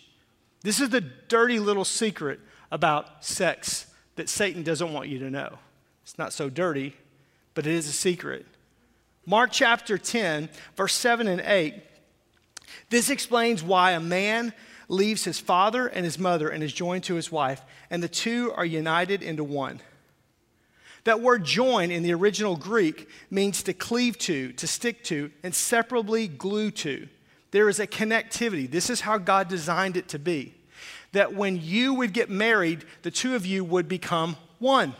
This 0.61 0.79
is 0.79 0.89
the 0.89 1.01
dirty 1.01 1.59
little 1.59 1.85
secret 1.85 2.39
about 2.71 3.23
sex 3.23 3.87
that 4.15 4.29
Satan 4.29 4.63
doesn't 4.63 4.93
want 4.93 5.09
you 5.09 5.19
to 5.19 5.29
know. 5.29 5.59
It's 6.03 6.17
not 6.17 6.33
so 6.33 6.49
dirty, 6.49 6.95
but 7.53 7.67
it 7.67 7.73
is 7.73 7.87
a 7.87 7.93
secret. 7.93 8.45
Mark 9.25 9.51
chapter 9.51 9.97
10, 9.97 10.49
verse 10.75 10.93
7 10.93 11.27
and 11.27 11.41
8 11.41 11.75
this 12.89 13.09
explains 13.09 13.63
why 13.63 13.91
a 13.91 13.99
man 13.99 14.53
leaves 14.87 15.23
his 15.23 15.39
father 15.39 15.87
and 15.87 16.03
his 16.03 16.19
mother 16.19 16.49
and 16.49 16.63
is 16.63 16.73
joined 16.73 17.03
to 17.05 17.15
his 17.15 17.31
wife, 17.31 17.61
and 17.89 18.03
the 18.03 18.09
two 18.09 18.51
are 18.55 18.65
united 18.65 19.23
into 19.23 19.43
one. 19.43 19.79
That 21.03 21.21
word 21.21 21.43
join 21.43 21.89
in 21.89 22.03
the 22.03 22.13
original 22.13 22.55
Greek 22.55 23.09
means 23.29 23.63
to 23.63 23.73
cleave 23.73 24.17
to, 24.19 24.51
to 24.53 24.67
stick 24.67 25.03
to, 25.05 25.31
inseparably 25.43 26.27
glue 26.27 26.71
to. 26.71 27.07
There 27.51 27.69
is 27.69 27.79
a 27.79 27.87
connectivity. 27.87 28.69
This 28.69 28.89
is 28.89 29.01
how 29.01 29.17
God 29.17 29.47
designed 29.47 29.97
it 29.97 30.07
to 30.09 30.19
be. 30.19 30.53
That 31.11 31.33
when 31.33 31.59
you 31.61 31.93
would 31.95 32.13
get 32.13 32.29
married, 32.29 32.85
the 33.01 33.11
two 33.11 33.35
of 33.35 33.45
you 33.45 33.63
would 33.63 33.87
become 33.87 34.37
one, 34.59 34.93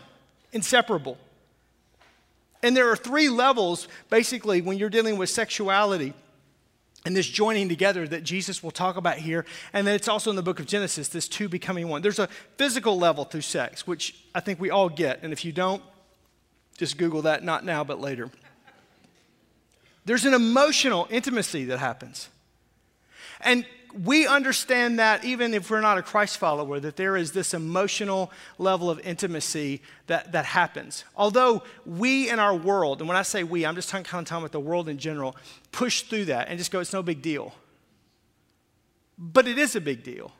inseparable. 0.52 1.18
And 2.62 2.76
there 2.76 2.90
are 2.90 2.96
three 2.96 3.28
levels, 3.28 3.88
basically, 4.10 4.60
when 4.60 4.78
you're 4.78 4.90
dealing 4.90 5.16
with 5.16 5.30
sexuality 5.30 6.14
and 7.04 7.16
this 7.16 7.26
joining 7.26 7.68
together 7.68 8.06
that 8.06 8.22
Jesus 8.22 8.62
will 8.62 8.70
talk 8.70 8.96
about 8.96 9.18
here. 9.18 9.44
And 9.72 9.86
then 9.86 9.94
it's 9.94 10.06
also 10.06 10.30
in 10.30 10.36
the 10.36 10.42
book 10.42 10.60
of 10.60 10.66
Genesis, 10.66 11.08
this 11.08 11.26
two 11.26 11.48
becoming 11.48 11.88
one. 11.88 12.02
There's 12.02 12.20
a 12.20 12.28
physical 12.58 12.98
level 12.98 13.24
through 13.24 13.40
sex, 13.40 13.86
which 13.86 14.14
I 14.34 14.40
think 14.40 14.60
we 14.60 14.70
all 14.70 14.88
get. 14.88 15.20
And 15.22 15.32
if 15.32 15.44
you 15.44 15.52
don't, 15.52 15.82
just 16.82 16.98
Google 16.98 17.22
that, 17.22 17.44
not 17.44 17.64
now, 17.64 17.84
but 17.84 18.00
later. 18.00 18.28
There's 20.04 20.24
an 20.24 20.34
emotional 20.34 21.06
intimacy 21.10 21.66
that 21.66 21.78
happens. 21.78 22.28
And 23.40 23.64
we 24.02 24.26
understand 24.26 24.98
that 24.98 25.24
even 25.24 25.54
if 25.54 25.70
we're 25.70 25.80
not 25.80 25.96
a 25.96 26.02
Christ 26.02 26.38
follower, 26.38 26.80
that 26.80 26.96
there 26.96 27.16
is 27.16 27.30
this 27.30 27.54
emotional 27.54 28.32
level 28.58 28.90
of 28.90 28.98
intimacy 29.06 29.80
that, 30.08 30.32
that 30.32 30.44
happens. 30.44 31.04
Although 31.14 31.62
we 31.86 32.28
in 32.28 32.40
our 32.40 32.56
world, 32.56 32.98
and 32.98 33.06
when 33.06 33.16
I 33.16 33.22
say 33.22 33.44
we, 33.44 33.64
I'm 33.64 33.76
just 33.76 33.88
talking 33.88 34.02
kind 34.02 34.24
of 34.24 34.28
talking 34.28 34.42
about 34.42 34.50
the 34.50 34.58
world 34.58 34.88
in 34.88 34.98
general, 34.98 35.36
push 35.70 36.02
through 36.02 36.24
that 36.24 36.48
and 36.48 36.58
just 36.58 36.72
go, 36.72 36.80
it's 36.80 36.92
no 36.92 37.04
big 37.04 37.22
deal. 37.22 37.54
But 39.16 39.46
it 39.46 39.56
is 39.56 39.76
a 39.76 39.80
big 39.80 40.02
deal. 40.02 40.32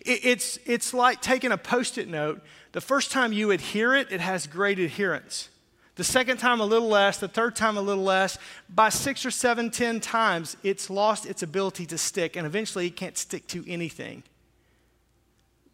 It, 0.00 0.24
it's, 0.24 0.58
it's 0.64 0.94
like 0.94 1.20
taking 1.20 1.52
a 1.52 1.58
post 1.58 1.98
it 1.98 2.08
note. 2.08 2.40
The 2.72 2.80
first 2.80 3.12
time 3.12 3.34
you 3.34 3.50
adhere 3.50 3.94
it, 3.94 4.10
it 4.10 4.22
has 4.22 4.46
great 4.46 4.78
adherence. 4.78 5.50
The 5.96 6.04
second 6.04 6.36
time, 6.36 6.60
a 6.60 6.64
little 6.64 6.88
less. 6.88 7.18
The 7.18 7.28
third 7.28 7.56
time, 7.56 7.76
a 7.76 7.80
little 7.80 8.04
less. 8.04 8.38
By 8.68 8.90
six 8.90 9.26
or 9.26 9.30
seven, 9.30 9.70
ten 9.70 9.98
times, 9.98 10.56
it's 10.62 10.88
lost 10.88 11.26
its 11.26 11.42
ability 11.42 11.86
to 11.86 11.98
stick, 11.98 12.36
and 12.36 12.46
eventually 12.46 12.86
it 12.86 12.96
can't 12.96 13.18
stick 13.18 13.46
to 13.48 13.64
anything. 13.66 14.22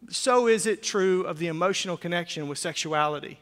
So 0.09 0.47
is 0.47 0.65
it 0.65 0.81
true 0.81 1.23
of 1.23 1.39
the 1.39 1.47
emotional 1.47 1.97
connection 1.97 2.47
with 2.47 2.57
sexuality. 2.57 3.39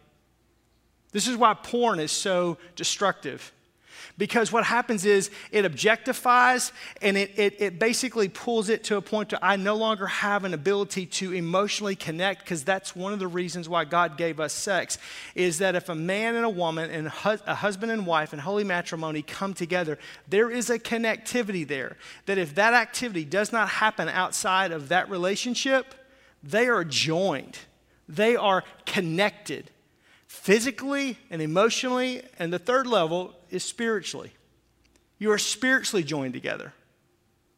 This 1.11 1.27
is 1.27 1.37
why 1.37 1.53
porn 1.53 1.99
is 1.99 2.11
so 2.11 2.57
destructive. 2.75 3.51
Because 4.17 4.51
what 4.51 4.63
happens 4.63 5.05
is 5.05 5.31
it 5.51 5.65
objectifies 5.65 6.71
and 7.01 7.17
it, 7.17 7.31
it, 7.37 7.61
it 7.61 7.79
basically 7.79 8.29
pulls 8.29 8.69
it 8.69 8.83
to 8.85 8.97
a 8.97 9.01
point 9.01 9.29
to 9.29 9.39
I 9.43 9.55
no 9.55 9.75
longer 9.75 10.07
have 10.07 10.43
an 10.43 10.53
ability 10.53 11.05
to 11.07 11.33
emotionally 11.33 11.95
connect 11.95 12.41
because 12.43 12.63
that's 12.63 12.95
one 12.95 13.13
of 13.13 13.19
the 13.19 13.27
reasons 13.27 13.67
why 13.67 13.85
God 13.85 14.17
gave 14.17 14.39
us 14.39 14.53
sex 14.53 14.97
is 15.35 15.59
that 15.59 15.75
if 15.75 15.89
a 15.89 15.95
man 15.95 16.35
and 16.35 16.45
a 16.45 16.49
woman 16.49 16.89
and 16.89 17.07
a 17.07 17.55
husband 17.55 17.91
and 17.91 18.05
wife 18.05 18.33
and 18.33 18.41
holy 18.41 18.63
matrimony 18.63 19.21
come 19.21 19.53
together, 19.53 19.97
there 20.27 20.51
is 20.51 20.69
a 20.69 20.79
connectivity 20.79 21.67
there. 21.67 21.97
That 22.25 22.37
if 22.37 22.55
that 22.55 22.73
activity 22.73 23.25
does 23.25 23.51
not 23.51 23.69
happen 23.69 24.09
outside 24.09 24.71
of 24.71 24.89
that 24.89 25.09
relationship, 25.09 25.93
they 26.43 26.67
are 26.67 26.83
joined, 26.83 27.57
they 28.07 28.35
are 28.35 28.63
connected 28.85 29.69
physically 30.31 31.17
and 31.29 31.41
emotionally. 31.41 32.23
And 32.39 32.53
the 32.53 32.57
third 32.57 32.87
level 32.87 33.35
is 33.49 33.65
spiritually. 33.65 34.31
You 35.19 35.29
are 35.31 35.37
spiritually 35.37 36.03
joined 36.03 36.33
together. 36.33 36.73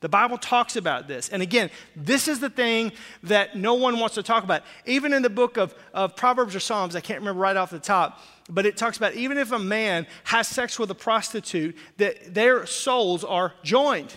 The 0.02 0.10
Bible 0.10 0.40
talks 0.40 0.76
about 0.76 1.08
this. 1.08 1.30
And 1.30 1.44
again, 1.44 1.70
this 1.96 2.28
is 2.28 2.40
the 2.40 2.50
thing 2.50 2.92
that 3.22 3.56
no 3.56 3.76
one 3.76 4.00
wants 4.00 4.16
to 4.16 4.24
talk 4.24 4.44
about. 4.44 4.64
Even 4.86 5.14
in 5.14 5.22
the 5.22 5.30
book 5.30 5.56
of, 5.56 5.76
of 5.94 6.16
Proverbs 6.16 6.56
or 6.56 6.60
Psalms, 6.60 6.96
I 6.96 7.00
can't 7.00 7.20
remember 7.20 7.40
right 7.40 7.56
off 7.56 7.70
the 7.70 7.80
top, 7.80 8.20
but 8.50 8.66
it 8.66 8.76
talks 8.76 8.98
about 8.98 9.14
even 9.14 9.38
if 9.38 9.52
a 9.52 9.60
man 9.60 10.08
has 10.24 10.48
sex 10.48 10.80
with 10.80 10.90
a 10.90 10.96
prostitute, 10.96 11.78
that 11.98 12.34
their 12.34 12.66
souls 12.66 13.24
are 13.24 13.54
joined. 13.64 14.14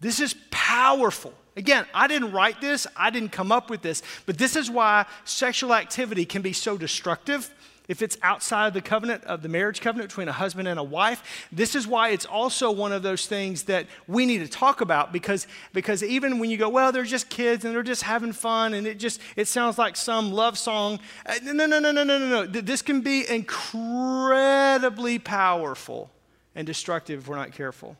This 0.00 0.20
is 0.20 0.36
powerful. 0.52 1.34
Again, 1.58 1.86
I 1.92 2.06
didn't 2.06 2.30
write 2.30 2.60
this, 2.60 2.86
I 2.96 3.10
didn't 3.10 3.32
come 3.32 3.50
up 3.50 3.68
with 3.68 3.82
this, 3.82 4.00
but 4.26 4.38
this 4.38 4.54
is 4.54 4.70
why 4.70 5.06
sexual 5.24 5.74
activity 5.74 6.24
can 6.24 6.40
be 6.40 6.52
so 6.52 6.78
destructive. 6.78 7.52
If 7.88 8.00
it's 8.00 8.16
outside 8.22 8.68
of 8.68 8.74
the 8.74 8.80
covenant 8.80 9.24
of 9.24 9.42
the 9.42 9.48
marriage 9.48 9.80
covenant 9.80 10.10
between 10.10 10.28
a 10.28 10.32
husband 10.32 10.68
and 10.68 10.78
a 10.78 10.84
wife 10.84 11.48
this 11.50 11.74
is 11.74 11.86
why 11.86 12.10
it's 12.10 12.26
also 12.26 12.70
one 12.70 12.92
of 12.92 13.02
those 13.02 13.26
things 13.26 13.62
that 13.62 13.86
we 14.06 14.26
need 14.26 14.40
to 14.40 14.46
talk 14.46 14.82
about 14.82 15.10
because 15.10 15.46
because 15.72 16.02
even 16.02 16.38
when 16.38 16.50
you 16.50 16.58
go 16.58 16.68
well 16.68 16.92
they're 16.92 17.04
just 17.04 17.30
kids 17.30 17.64
and 17.64 17.74
they're 17.74 17.82
just 17.82 18.02
having 18.02 18.30
fun 18.30 18.74
and 18.74 18.86
it 18.86 18.98
just 18.98 19.22
it 19.36 19.48
sounds 19.48 19.78
like 19.78 19.96
some 19.96 20.32
love 20.32 20.58
song 20.58 21.00
uh, 21.24 21.36
no 21.42 21.52
no 21.52 21.64
no 21.64 21.80
no 21.80 21.90
no 21.90 22.04
no 22.04 22.18
no 22.18 22.44
this 22.44 22.82
can 22.82 23.00
be 23.00 23.26
incredibly 23.26 25.18
powerful 25.18 26.10
and 26.54 26.66
destructive 26.66 27.20
if 27.20 27.28
we're 27.28 27.36
not 27.36 27.52
careful. 27.52 27.96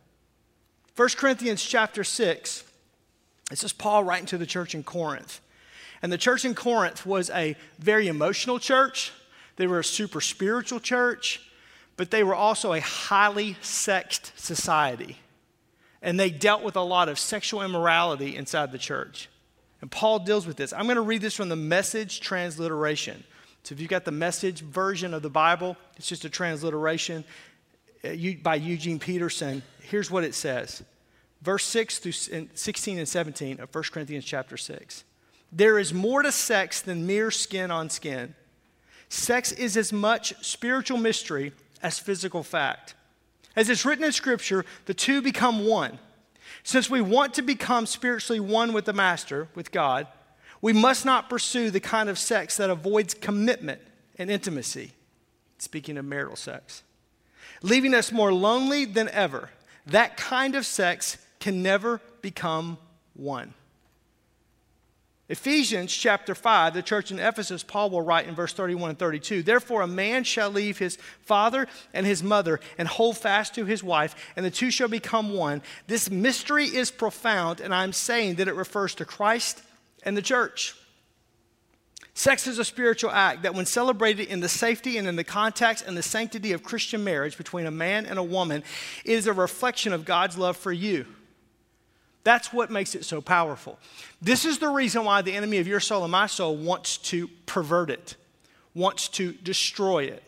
1 0.97 1.09
corinthians 1.17 1.63
chapter 1.63 2.05
6 2.05 2.65
this 3.51 3.65
is 3.65 3.73
Paul 3.73 4.05
writing 4.05 4.27
to 4.27 4.39
the 4.39 4.47
church 4.47 4.75
in 4.75 4.83
Corinth. 4.83 5.41
And 6.03 6.13
the 6.13 6.19
church 6.19 6.45
in 6.45 6.55
Corinth 6.55 7.05
was 7.05 7.31
a 7.31 7.57
very 7.79 8.09
emotional 8.09 8.59
church. 8.59 9.13
They 9.57 9.67
were 9.67 9.81
a 9.81 9.85
super 9.85 10.21
spiritual 10.21 10.81
church, 10.81 11.41
but 11.97 12.11
they 12.11 12.23
were 12.23 12.35
also 12.35 12.73
a 12.73 12.81
highly 12.81 13.57
sexed 13.61 14.39
society. 14.39 15.17
And 16.01 16.21
they 16.21 16.31
dealt 16.31 16.63
with 16.63 16.77
a 16.77 16.83
lot 16.83 17.09
of 17.09 17.19
sexual 17.19 17.63
immorality 17.63 18.37
inside 18.37 18.71
the 18.71 18.79
church. 18.79 19.29
And 19.81 19.91
Paul 19.91 20.21
deals 20.21 20.47
with 20.47 20.57
this. 20.57 20.73
I'm 20.73 20.85
going 20.85 20.97
to 20.97 21.03
read 21.03 21.23
this 21.23 21.35
from 21.35 21.49
the 21.49 21.57
message 21.57 22.21
transliteration. 22.21 23.25
So 23.65 23.73
if 23.73 23.81
you've 23.81 23.91
got 23.91 24.05
the 24.05 24.13
message 24.13 24.61
version 24.61 25.13
of 25.15 25.23
the 25.23 25.31
Bible, 25.31 25.77
it's 25.97 26.07
just 26.07 26.25
a 26.25 26.31
transliteration 26.31 27.25
uh, 28.05 28.11
by 28.43 28.57
Eugene 28.57 28.99
Peterson. 28.99 29.63
Here's 29.81 30.11
what 30.11 30.25
it 30.25 30.35
says 30.35 30.83
verse 31.43 31.65
6 31.65 31.99
through 31.99 32.13
16 32.13 32.99
and 32.99 33.09
17 33.09 33.61
of 33.61 33.75
1 33.75 33.85
Corinthians 33.93 34.25
chapter 34.25 34.57
6. 34.57 35.05
There 35.51 35.79
is 35.79 35.95
more 35.95 36.23
to 36.23 36.33
sex 36.33 36.81
than 36.81 37.07
mere 37.07 37.31
skin 37.31 37.71
on 37.71 37.91
skin. 37.91 38.35
Sex 39.09 39.53
is 39.53 39.77
as 39.77 39.93
much 39.93 40.35
spiritual 40.45 40.99
mystery 40.99 41.53
as 41.83 41.99
physical 41.99 42.43
fact. 42.43 42.95
As 43.57 43.71
it's 43.71 43.85
written 43.85 44.05
in 44.05 44.13
Scripture, 44.13 44.65
the 44.85 44.95
two 44.95 45.23
become 45.23 45.67
one. 45.67 45.99
Since 46.63 46.91
we 46.91 47.01
want 47.01 47.35
to 47.35 47.43
become 47.43 47.87
spiritually 47.87 48.41
one 48.41 48.73
with 48.73 48.85
the 48.85 48.93
Master, 48.93 49.49
with 49.55 49.73
God, 49.73 50.07
we 50.61 50.73
must 50.73 51.05
not 51.05 51.31
pursue 51.31 51.71
the 51.71 51.81
kind 51.81 52.09
of 52.09 52.19
sex 52.19 52.57
that 52.57 52.69
avoids 52.69 53.15
commitment 53.15 53.81
and 54.19 54.31
intimacy, 54.31 54.93
speaking 55.59 55.97
of 55.97 56.05
marital 56.05 56.37
sex, 56.37 56.83
leaving 57.63 57.95
us 57.95 58.13
more 58.13 58.33
lonely 58.33 58.85
than 58.85 59.09
ever. 59.11 59.51
That 59.87 60.17
kind 60.17 60.55
of 60.55 60.67
sex 60.67 61.17
can 61.49 61.63
never 61.63 61.99
become 62.21 62.77
one. 63.15 63.55
Ephesians 65.31 65.91
chapter 65.91 66.35
5, 66.35 66.75
the 66.75 66.83
church 66.83 67.11
in 67.11 67.19
Ephesus, 67.19 67.63
Paul 67.63 67.89
will 67.89 68.03
write 68.03 68.29
in 68.29 68.35
verse 68.35 68.53
31 68.53 68.91
and 68.91 68.99
32 68.99 69.43
Therefore, 69.43 69.81
a 69.81 69.87
man 69.87 70.25
shall 70.25 70.51
leave 70.51 70.77
his 70.77 70.99
father 71.23 71.67
and 71.95 72.05
his 72.05 72.23
mother 72.23 72.61
and 72.77 72.87
hold 72.87 73.17
fast 73.17 73.55
to 73.55 73.65
his 73.65 73.83
wife, 73.83 74.15
and 74.37 74.45
the 74.45 74.51
two 74.51 74.71
shall 74.71 74.89
become 74.89 75.33
one. 75.33 75.63
This 75.87 76.11
mystery 76.11 76.67
is 76.67 76.91
profound, 76.91 77.63
and 77.63 77.75
I'm 77.75 77.95
saying 77.95 78.35
that 78.35 78.49
it 78.49 78.55
refers 78.55 78.95
to 78.97 79.07
Christ 79.07 79.63
and 80.03 80.19
the 80.19 80.23
church. 80.23 80.75
Sex 82.13 82.47
is 82.47 82.59
a 82.59 82.65
spiritual 82.65 83.11
act 83.11 83.45
that, 83.45 83.55
when 83.55 83.65
celebrated 83.65 84.29
in 84.29 84.41
the 84.41 84.51
safety 84.51 84.99
and 84.99 85.09
in 85.09 85.17
the 85.17 85.25
context 85.25 85.87
and 85.87 85.97
the 85.97 86.03
sanctity 86.03 86.53
of 86.53 86.63
Christian 86.63 87.05
marriage 87.05 87.39
between 87.39 87.65
a 87.65 87.71
man 87.71 88.05
and 88.05 88.19
a 88.19 88.23
woman, 88.23 88.63
is 89.07 89.27
a 89.27 89.33
reflection 89.33 89.95
of 89.95 90.05
God's 90.05 90.37
love 90.37 90.59
for 90.59 90.73
you. 90.73 91.07
That's 92.25 92.53
what 92.53 92.71
makes 92.71 92.95
it 92.95 93.05
so 93.05 93.21
powerful. 93.21 93.79
This 94.21 94.45
is 94.45 94.59
the 94.59 94.69
reason 94.69 95.05
why 95.05 95.23
the 95.23 95.35
enemy 95.35 95.59
of 95.59 95.67
your 95.67 95.81
soul 95.81 96.03
and 96.03 96.13
my 96.13 96.27
soul 96.27 96.57
wants 96.57 96.99
to 96.99 97.29
pervert 97.47 97.91
it, 97.91 98.17
wants 98.75 99.09
to 99.11 99.33
destroy 99.33 100.05
it. 100.05 100.23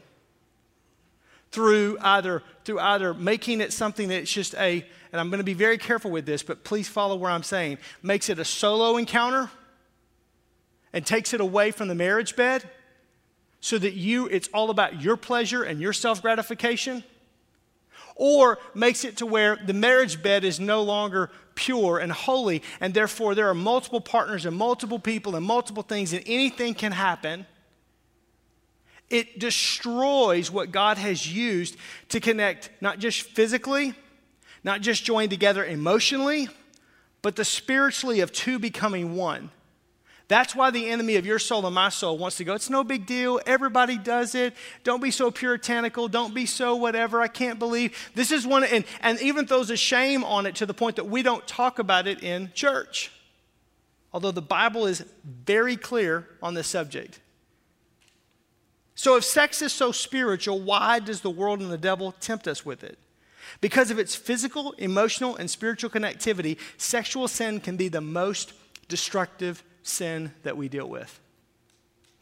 Through 1.51 1.99
either, 2.01 2.43
through 2.65 2.79
either 2.79 3.13
making 3.13 3.61
it 3.61 3.73
something 3.73 4.09
that's 4.09 4.33
just 4.33 4.55
a, 4.55 4.87
and 5.13 5.21
I'm 5.21 5.31
going 5.31 5.39
to 5.39 5.45
be 5.45 5.55
very 5.55 5.79
careful 5.79 6.11
with 6.11 6.25
this, 6.25 6.43
but 6.43 6.63
please 6.63 6.89
follow 6.89 7.17
where 7.17 7.31
I'm 7.31 7.43
saying, 7.43 7.79
makes 8.03 8.29
it 8.29 8.39
a 8.39 8.45
solo 8.45 8.97
encounter 8.97 9.51
and 10.93 11.05
takes 11.05 11.35
it 11.35 11.41
away 11.41 11.73
from 11.73 11.89
the 11.89 11.95
marriage 11.95 12.37
bed 12.37 12.69
so 13.61 13.79
that 13.79 13.95
you, 13.95 14.27
it's 14.27 14.49
all 14.55 14.71
about 14.71 15.03
your 15.03 15.17
pleasure 15.17 15.63
and 15.65 15.81
your 15.81 15.93
self 15.93 16.23
gratification 16.23 17.05
or 18.21 18.59
makes 18.75 19.03
it 19.07 19.17
to 19.17 19.25
where 19.25 19.57
the 19.57 19.73
marriage 19.73 20.23
bed 20.23 20.45
is 20.45 20.61
no 20.61 20.83
longer 20.83 21.31
pure 21.55 21.99
and 21.99 22.13
holy, 22.13 22.63
and 22.79 22.93
therefore 22.93 23.35
there 23.35 23.49
are 23.49 23.55
multiple 23.55 24.01
partners 24.01 24.45
and 24.45 24.55
multiple 24.55 24.99
people 24.99 25.37
and 25.37 25.47
multiple 25.47 25.83
things, 25.83 26.13
and 26.13 26.23
anything 26.27 26.75
can 26.75 26.93
happen. 26.93 27.47
It 29.09 29.39
destroys 29.39 30.51
what 30.51 30.71
God 30.71 30.99
has 30.99 31.33
used 31.33 31.79
to 32.11 32.21
connect 32.21 32.69
not 32.83 32.99
just 32.99 33.23
physically, 33.23 33.95
not 34.63 34.83
just 34.83 35.03
join 35.03 35.31
together 35.31 35.65
emotionally, 35.65 36.51
but 37.23 37.37
the 37.37 37.45
spiritually 37.45 38.21
of 38.21 38.33
two 38.33 38.59
becoming 38.59 39.17
one. 39.17 39.51
That's 40.31 40.55
why 40.55 40.71
the 40.71 40.89
enemy 40.89 41.17
of 41.17 41.27
your 41.27 41.41
soul 41.41 41.67
and 41.67 41.75
my 41.75 41.89
soul 41.89 42.17
wants 42.17 42.37
to 42.37 42.45
go, 42.45 42.55
it's 42.55 42.71
no 42.71 42.85
big 42.85 43.05
deal. 43.05 43.41
Everybody 43.47 43.99
does 43.99 44.37
it. 44.37 44.55
Don't 44.85 45.03
be 45.03 45.11
so 45.11 45.33
puritanical. 45.33 46.07
Don't 46.07 46.33
be 46.33 46.47
so 46.47 46.77
whatever. 46.77 47.21
I 47.21 47.27
can't 47.27 47.59
believe. 47.59 48.13
This 48.15 48.31
is 48.31 48.47
one, 48.47 48.63
and, 48.63 48.85
and 49.01 49.21
even 49.21 49.49
throws 49.49 49.71
a 49.71 49.77
shame 49.77 50.23
on 50.23 50.47
it 50.47 50.55
to 50.55 50.67
the 50.67 50.73
point 50.73 50.95
that 50.97 51.09
we 51.09 51.25
don't 51.25 51.45
talk 51.49 51.81
about 51.81 52.07
it 52.07 52.23
in 52.23 52.53
church. 52.55 53.11
Although 54.13 54.31
the 54.31 54.41
Bible 54.41 54.87
is 54.87 55.05
very 55.25 55.75
clear 55.75 56.29
on 56.41 56.55
this 56.55 56.69
subject. 56.69 57.19
So, 58.95 59.17
if 59.17 59.25
sex 59.25 59.61
is 59.63 59.73
so 59.73 59.91
spiritual, 59.91 60.61
why 60.61 61.01
does 61.01 61.23
the 61.23 61.31
world 61.31 61.59
and 61.59 61.73
the 61.73 61.79
devil 61.79 62.15
tempt 62.21 62.47
us 62.47 62.65
with 62.65 62.85
it? 62.85 62.99
Because 63.61 63.91
of 63.91 63.99
its 63.99 64.15
physical, 64.15 64.75
emotional, 64.79 65.35
and 65.35 65.51
spiritual 65.51 65.91
connectivity, 65.91 66.57
sexual 66.77 67.27
sin 67.27 67.59
can 67.59 67.77
be 67.77 67.89
the 67.89 68.01
most 68.01 68.53
destructive 68.87 69.65
sin 69.83 70.33
that 70.43 70.57
we 70.57 70.69
deal 70.69 70.89
with. 70.89 71.21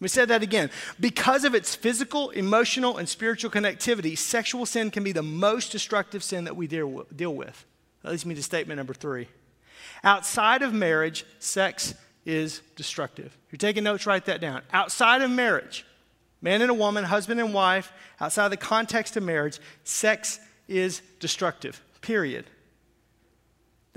We 0.00 0.08
said 0.08 0.28
that 0.28 0.42
again. 0.42 0.70
Because 1.00 1.44
of 1.44 1.54
its 1.54 1.74
physical, 1.74 2.30
emotional, 2.30 2.98
and 2.98 3.08
spiritual 3.08 3.50
connectivity, 3.50 4.16
sexual 4.16 4.64
sin 4.64 4.90
can 4.90 5.02
be 5.02 5.12
the 5.12 5.22
most 5.22 5.72
destructive 5.72 6.22
sin 6.22 6.44
that 6.44 6.56
we 6.56 6.66
deal 6.66 6.86
with. 6.88 7.64
That 8.02 8.10
leads 8.10 8.24
me 8.24 8.34
to 8.36 8.42
statement 8.42 8.78
number 8.78 8.94
three. 8.94 9.28
Outside 10.04 10.62
of 10.62 10.72
marriage, 10.72 11.24
sex 11.40 11.94
is 12.24 12.60
destructive. 12.76 13.36
If 13.46 13.52
you're 13.52 13.58
taking 13.58 13.84
notes, 13.84 14.06
write 14.06 14.26
that 14.26 14.40
down. 14.40 14.62
Outside 14.72 15.22
of 15.22 15.30
marriage, 15.30 15.84
man 16.40 16.62
and 16.62 16.70
a 16.70 16.74
woman, 16.74 17.04
husband 17.04 17.40
and 17.40 17.52
wife, 17.52 17.92
outside 18.20 18.44
of 18.44 18.50
the 18.52 18.56
context 18.56 19.16
of 19.16 19.24
marriage, 19.24 19.58
sex 19.82 20.38
is 20.68 21.02
destructive, 21.18 21.82
period. 22.02 22.44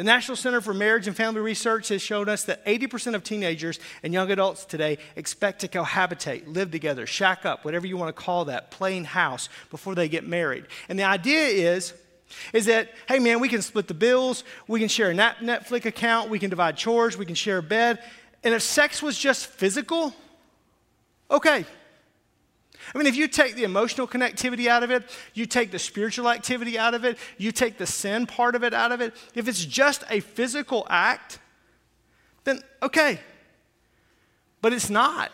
The 0.01 0.05
National 0.05 0.35
Center 0.35 0.61
for 0.61 0.73
Marriage 0.73 1.05
and 1.05 1.15
Family 1.15 1.41
Research 1.41 1.89
has 1.89 2.01
shown 2.01 2.27
us 2.27 2.45
that 2.45 2.65
80% 2.65 3.13
of 3.13 3.23
teenagers 3.23 3.79
and 4.01 4.11
young 4.11 4.31
adults 4.31 4.65
today 4.65 4.97
expect 5.15 5.61
to 5.61 5.67
cohabitate, 5.67 6.51
live 6.51 6.71
together, 6.71 7.05
shack 7.05 7.45
up, 7.45 7.63
whatever 7.63 7.85
you 7.85 7.97
want 7.97 8.09
to 8.09 8.19
call 8.19 8.45
that, 8.45 8.71
plain 8.71 9.03
house 9.03 9.47
before 9.69 9.93
they 9.93 10.09
get 10.09 10.25
married. 10.25 10.65
And 10.89 10.97
the 10.97 11.03
idea 11.03 11.75
is 11.75 11.93
is 12.51 12.65
that, 12.65 12.89
hey 13.07 13.19
man, 13.19 13.39
we 13.39 13.47
can 13.47 13.61
split 13.61 13.87
the 13.87 13.93
bills, 13.93 14.43
we 14.67 14.79
can 14.79 14.89
share 14.89 15.11
a 15.11 15.13
Netflix 15.13 15.85
account, 15.85 16.31
we 16.31 16.39
can 16.39 16.49
divide 16.49 16.77
chores, 16.77 17.15
we 17.15 17.27
can 17.27 17.35
share 17.35 17.59
a 17.59 17.63
bed. 17.63 17.99
And 18.43 18.55
if 18.55 18.63
sex 18.63 19.03
was 19.03 19.19
just 19.19 19.45
physical, 19.45 20.15
okay, 21.29 21.63
I 22.93 22.97
mean, 22.97 23.07
if 23.07 23.15
you 23.15 23.27
take 23.27 23.55
the 23.55 23.63
emotional 23.63 24.07
connectivity 24.07 24.67
out 24.67 24.83
of 24.83 24.91
it, 24.91 25.03
you 25.33 25.45
take 25.45 25.71
the 25.71 25.79
spiritual 25.79 26.29
activity 26.29 26.77
out 26.77 26.93
of 26.93 27.05
it, 27.05 27.17
you 27.37 27.51
take 27.51 27.77
the 27.77 27.85
sin 27.85 28.25
part 28.25 28.55
of 28.55 28.63
it 28.63 28.73
out 28.73 28.91
of 28.91 29.01
it, 29.01 29.13
if 29.35 29.47
it's 29.47 29.63
just 29.63 30.03
a 30.09 30.19
physical 30.19 30.85
act, 30.89 31.39
then 32.43 32.61
okay. 32.81 33.19
But 34.61 34.73
it's 34.73 34.89
not. 34.89 35.31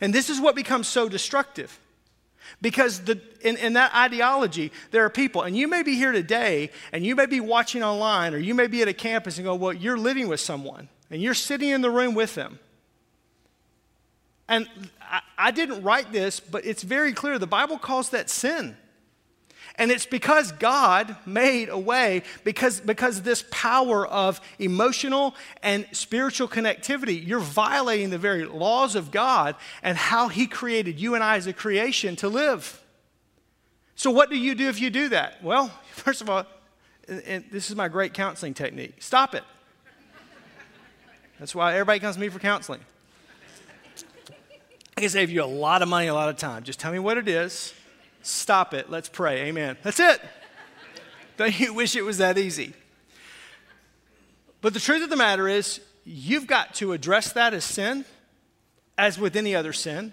And 0.00 0.12
this 0.12 0.28
is 0.30 0.40
what 0.40 0.56
becomes 0.56 0.88
so 0.88 1.08
destructive. 1.08 1.78
Because 2.60 3.00
the, 3.00 3.20
in, 3.40 3.56
in, 3.56 3.72
that 3.74 3.94
ideology, 3.94 4.70
there 4.90 5.04
are 5.04 5.10
people, 5.10 5.42
and 5.42 5.56
you 5.56 5.66
may 5.66 5.82
be 5.82 5.96
here 5.96 6.12
today, 6.12 6.70
and 6.92 7.04
you 7.04 7.16
may 7.16 7.26
be 7.26 7.40
watching 7.40 7.82
online, 7.82 8.34
or 8.34 8.38
you 8.38 8.54
may 8.54 8.66
be 8.66 8.82
at 8.82 8.88
a 8.88 8.92
campus 8.92 9.38
and 9.38 9.44
go, 9.44 9.54
Well, 9.54 9.72
you're 9.72 9.96
living 9.96 10.28
with 10.28 10.40
someone, 10.40 10.88
and 11.10 11.22
you're 11.22 11.34
sitting 11.34 11.70
in 11.70 11.80
the 11.80 11.90
room 11.90 12.14
with 12.14 12.34
them. 12.34 12.58
And 14.46 14.68
I, 15.10 15.20
I 15.38 15.50
didn't 15.50 15.82
write 15.82 16.12
this, 16.12 16.40
but 16.40 16.64
it's 16.64 16.82
very 16.82 17.12
clear. 17.12 17.38
The 17.38 17.46
Bible 17.46 17.78
calls 17.78 18.10
that 18.10 18.30
sin. 18.30 18.76
And 19.76 19.90
it's 19.90 20.06
because 20.06 20.52
God 20.52 21.16
made 21.26 21.68
a 21.68 21.78
way, 21.78 22.22
because, 22.44 22.80
because 22.80 23.22
this 23.22 23.44
power 23.50 24.06
of 24.06 24.40
emotional 24.60 25.34
and 25.62 25.86
spiritual 25.90 26.46
connectivity, 26.46 27.26
you're 27.26 27.40
violating 27.40 28.10
the 28.10 28.18
very 28.18 28.44
laws 28.44 28.94
of 28.94 29.10
God 29.10 29.56
and 29.82 29.98
how 29.98 30.28
He 30.28 30.46
created 30.46 31.00
you 31.00 31.16
and 31.16 31.24
I 31.24 31.36
as 31.36 31.48
a 31.48 31.52
creation 31.52 32.14
to 32.16 32.28
live. 32.28 32.80
So, 33.96 34.12
what 34.12 34.30
do 34.30 34.36
you 34.36 34.54
do 34.54 34.68
if 34.68 34.80
you 34.80 34.90
do 34.90 35.08
that? 35.08 35.42
Well, 35.42 35.72
first 35.90 36.20
of 36.20 36.30
all, 36.30 36.46
and 37.08 37.44
this 37.50 37.68
is 37.68 37.76
my 37.76 37.88
great 37.88 38.14
counseling 38.14 38.54
technique 38.54 38.94
stop 39.00 39.34
it. 39.34 39.42
That's 41.38 41.54
why 41.54 41.72
everybody 41.72 41.98
comes 41.98 42.14
to 42.14 42.20
me 42.20 42.28
for 42.28 42.38
counseling. 42.38 42.80
I 44.96 45.00
can 45.00 45.10
save 45.10 45.30
you 45.30 45.42
a 45.42 45.46
lot 45.46 45.82
of 45.82 45.88
money, 45.88 46.06
a 46.06 46.14
lot 46.14 46.28
of 46.28 46.36
time. 46.36 46.62
Just 46.62 46.78
tell 46.78 46.92
me 46.92 46.98
what 47.00 47.18
it 47.18 47.26
is. 47.26 47.74
Stop 48.22 48.74
it. 48.74 48.90
Let's 48.90 49.08
pray. 49.08 49.42
Amen. 49.42 49.76
That's 49.82 49.98
it. 49.98 50.20
Don't 51.36 51.58
you 51.58 51.74
wish 51.74 51.96
it 51.96 52.02
was 52.02 52.18
that 52.18 52.38
easy? 52.38 52.74
But 54.60 54.72
the 54.72 54.80
truth 54.80 55.02
of 55.02 55.10
the 55.10 55.16
matter 55.16 55.48
is, 55.48 55.80
you've 56.04 56.46
got 56.46 56.74
to 56.76 56.92
address 56.92 57.32
that 57.32 57.54
as 57.54 57.64
sin, 57.64 58.04
as 58.96 59.18
with 59.18 59.36
any 59.36 59.54
other 59.54 59.72
sin. 59.72 60.12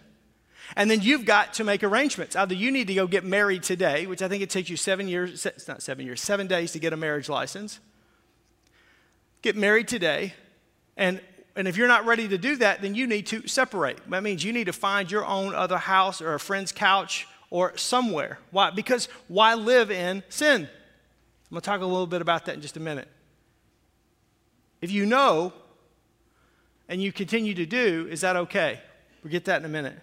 And 0.75 0.89
then 0.89 1.01
you've 1.01 1.25
got 1.25 1.53
to 1.55 1.63
make 1.63 1.83
arrangements. 1.83 2.35
Either 2.35 2.55
you 2.55 2.71
need 2.71 2.88
to 2.88 2.93
go 2.95 3.05
get 3.05 3.23
married 3.23 3.61
today, 3.61 4.07
which 4.07 4.21
I 4.21 4.27
think 4.27 4.41
it 4.41 4.50
takes 4.50 4.69
you 4.69 4.77
seven 4.77 5.07
years, 5.07 5.45
it's 5.45 5.67
not 5.67 5.83
seven 5.83 6.05
years, 6.05 6.21
seven 6.21 6.47
days 6.47 6.71
to 6.71 6.79
get 6.79 6.91
a 6.91 6.97
marriage 6.97 7.29
license. 7.29 7.79
Get 9.41 9.55
married 9.55 9.88
today, 9.88 10.33
and 10.97 11.21
and 11.55 11.67
if 11.67 11.75
you're 11.75 11.88
not 11.88 12.05
ready 12.05 12.27
to 12.27 12.38
do 12.38 12.55
that, 12.58 12.81
then 12.81 12.96
you 12.96 13.08
need 13.08 13.27
to 13.27 13.48
separate. 13.48 13.98
That 14.10 14.24
means 14.24 14.43
you 14.43 14.53
need 14.53 14.65
to 14.65 14.74
find 14.74 15.12
your 15.12 15.25
own 15.25 15.53
other 15.53 15.77
house 15.77 16.22
or 16.22 16.34
a 16.34 16.39
friend's 16.39 16.72
couch 16.72 17.27
or 17.50 17.75
somewhere. 17.77 18.39
Why? 18.51 18.72
Because 18.72 19.10
why 19.27 19.55
live 19.55 19.91
in 19.91 20.24
sin? 20.29 20.62
I'm 20.62 21.55
going 21.55 21.62
to 21.62 21.65
talk 21.65 21.81
a 21.81 21.86
little 21.86 22.08
bit 22.08 22.22
about 22.22 22.46
that 22.46 22.55
in 22.55 22.62
just 22.62 22.77
a 22.77 22.79
minute. 22.79 23.10
If 24.79 24.91
you 24.91 25.05
know 25.05 25.51
and 26.88 27.01
you 27.01 27.12
continue 27.12 27.53
to 27.55 27.65
do, 27.65 28.08
is 28.10 28.22
that 28.22 28.36
okay? 28.36 28.79
We'll 29.22 29.31
get 29.31 29.46
that 29.46 29.60
in 29.60 29.65
a 29.65 29.70
minute. 29.70 29.98